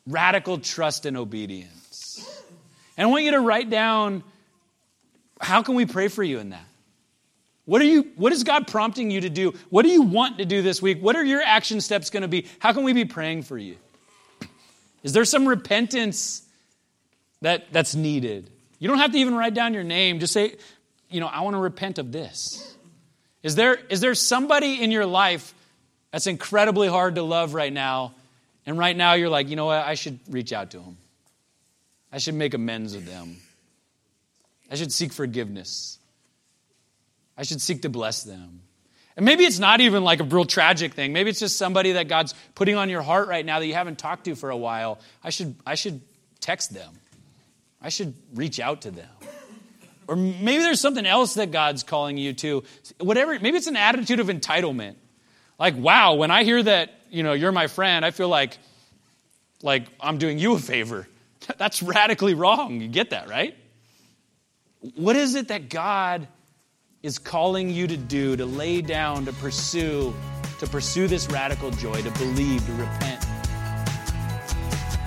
radical 0.07 0.59
trust 0.59 1.07
and 1.07 1.17
obedience? 1.17 2.45
And 2.97 3.07
I 3.07 3.11
want 3.11 3.23
you 3.23 3.31
to 3.33 3.41
write 3.41 3.71
down 3.71 4.25
how 5.41 5.63
can 5.63 5.77
we 5.77 5.87
pray 5.87 6.09
for 6.09 6.25
you 6.25 6.41
in 6.41 6.51
that? 6.51 6.67
What, 7.67 7.81
are 7.83 7.85
you, 7.85 8.11
what 8.17 8.33
is 8.33 8.43
God 8.43 8.67
prompting 8.67 9.13
you 9.13 9.21
to 9.21 9.31
do? 9.31 9.55
What 9.71 9.83
do 9.83 9.91
you 9.91 10.03
want 10.03 10.39
to 10.39 10.45
do 10.45 10.61
this 10.61 10.83
week? 10.83 11.01
What 11.01 11.15
are 11.15 11.25
your 11.25 11.43
action 11.43 11.81
steps 11.81 12.11
going 12.11 12.23
to 12.23 12.29
be? 12.29 12.47
How 12.59 12.73
can 12.73 12.83
we 12.83 12.93
be 12.93 13.05
praying 13.05 13.43
for 13.43 13.57
you? 13.57 13.77
Is 15.05 15.13
there 15.13 15.25
some 15.25 15.47
repentance 15.47 16.43
that, 17.43 17.73
that's 17.73 17.95
needed. 17.95 18.51
You 18.79 18.89
don't 18.89 18.99
have 18.99 19.13
to 19.13 19.19
even 19.19 19.35
write 19.35 19.55
down 19.55 19.75
your 19.75 19.85
name. 19.85 20.21
Just 20.21 20.33
say, 20.33 20.57
you 21.11 21.21
know, 21.21 21.27
I 21.27 21.41
want 21.41 21.55
to 21.55 21.61
repent 21.61 21.99
of 21.99 22.13
this. 22.13 22.77
Is 23.43 23.55
there, 23.55 23.79
is 23.89 24.01
there 24.01 24.15
somebody 24.15 24.83
in 24.83 24.91
your 24.91 25.07
life 25.07 25.55
that's 26.11 26.27
incredibly 26.27 26.89
hard 26.89 27.15
to 27.15 27.23
love 27.23 27.55
right 27.55 27.73
now? 27.73 28.15
And 28.67 28.77
right 28.77 28.97
now 28.97 29.13
you're 29.15 29.29
like, 29.29 29.49
you 29.49 29.57
know 29.57 29.67
what? 29.67 29.87
I 29.87 29.95
should 29.95 30.19
reach 30.29 30.53
out 30.53 30.73
to 30.73 30.79
them. 30.79 30.97
I 32.13 32.19
should 32.19 32.35
make 32.35 32.55
amends 32.55 32.95
with 32.95 33.07
them. 33.07 33.37
I 34.71 34.75
should 34.75 34.93
seek 34.93 35.13
forgiveness. 35.13 35.99
I 37.39 37.45
should 37.45 37.61
seek 37.61 37.83
to 37.83 37.89
bless 37.89 38.25
them. 38.25 38.63
And 39.17 39.25
maybe 39.25 39.45
it's 39.45 39.59
not 39.59 39.81
even 39.81 40.05
like 40.05 40.21
a 40.21 40.25
real 40.25 40.45
tragic 40.45 40.95
thing. 40.95 41.13
Maybe 41.13 41.31
it's 41.31 41.41
just 41.41 41.57
somebody 41.57 41.93
that 41.93 42.09
God's 42.09 42.35
putting 42.55 42.77
on 42.77 42.91
your 42.91 43.03
heart 43.03 43.29
right 43.29 43.45
now 43.45 43.61
that 43.61 43.67
you 43.67 43.75
haven't 43.75 43.99
talked 43.99 44.25
to 44.25 44.35
for 44.35 44.51
a 44.51 44.57
while. 44.57 44.99
I 45.23 45.31
should, 45.31 45.55
I 45.65 45.75
should 45.75 46.01
text 46.41 46.75
them. 46.75 46.93
I 47.81 47.89
should 47.89 48.15
reach 48.35 48.61
out 48.61 48.83
to 48.83 48.91
them. 48.91 49.09
Or 50.09 50.17
maybe 50.17 50.59
there's 50.59 50.81
something 50.81 51.07
else 51.07 51.35
that 51.35 51.51
God's 51.51 51.83
calling 51.83 52.17
you 52.17 52.33
to. 52.35 52.63
Whatever, 53.01 53.39
maybe 53.41 53.57
it's 53.57 53.67
an 53.67 53.77
attitude 53.77 54.21
of 54.21 54.29
entitlement. 54.29 54.95
Like, 55.59 55.77
wow, 55.77 56.15
when 56.15 56.31
I 56.31 56.45
hear 56.45 56.63
that, 56.63 56.93
you 57.11 57.23
know, 57.23 57.33
you're 57.33 57.53
my 57.53 57.67
friend, 57.67 58.05
I 58.05 58.11
feel 58.11 58.29
like 58.29 58.59
like 59.63 59.87
I'm 60.01 60.19
doing 60.19 60.39
you 60.39 60.55
a 60.55 60.59
favor. 60.59 61.09
That's 61.59 61.83
radically 61.83 62.35
wrong. 62.35 62.81
You 62.81 62.89
get 62.89 63.11
that, 63.11 63.29
right? 63.29 63.57
What 64.95 65.17
is 65.17 65.35
it 65.35 65.49
that 65.49 65.69
God 65.69 66.29
is 67.03 67.19
calling 67.19 67.71
you 67.71 67.87
to 67.87 67.97
do, 67.97 68.37
to 68.37 68.47
lay 68.47 68.83
down, 68.83 69.25
to 69.25 69.33
pursue, 69.33 70.15
to 70.61 70.67
pursue 70.67 71.09
this 71.09 71.29
radical 71.29 71.71
joy, 71.71 72.03
to 72.03 72.11
believe, 72.13 72.65
to 72.67 72.73
repent? 72.73 73.26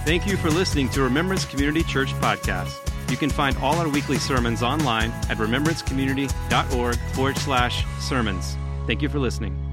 Thank 0.05 0.25
you 0.25 0.37
for 0.37 0.49
listening 0.49 0.89
to 0.89 1.03
Remembrance 1.03 1.45
Community 1.45 1.83
Church 1.83 2.13
Podcast. 2.13 2.89
You 3.11 3.17
can 3.17 3.29
find 3.29 3.57
all 3.57 3.75
our 3.75 3.89
weekly 3.89 4.17
sermons 4.17 4.63
online 4.63 5.11
at 5.29 5.37
remembrancecommunity.org 5.37 6.97
forward 7.13 7.37
slash 7.37 7.85
sermons. 7.99 8.57
Thank 8.87 9.01
you 9.01 9.09
for 9.09 9.19
listening. 9.19 9.68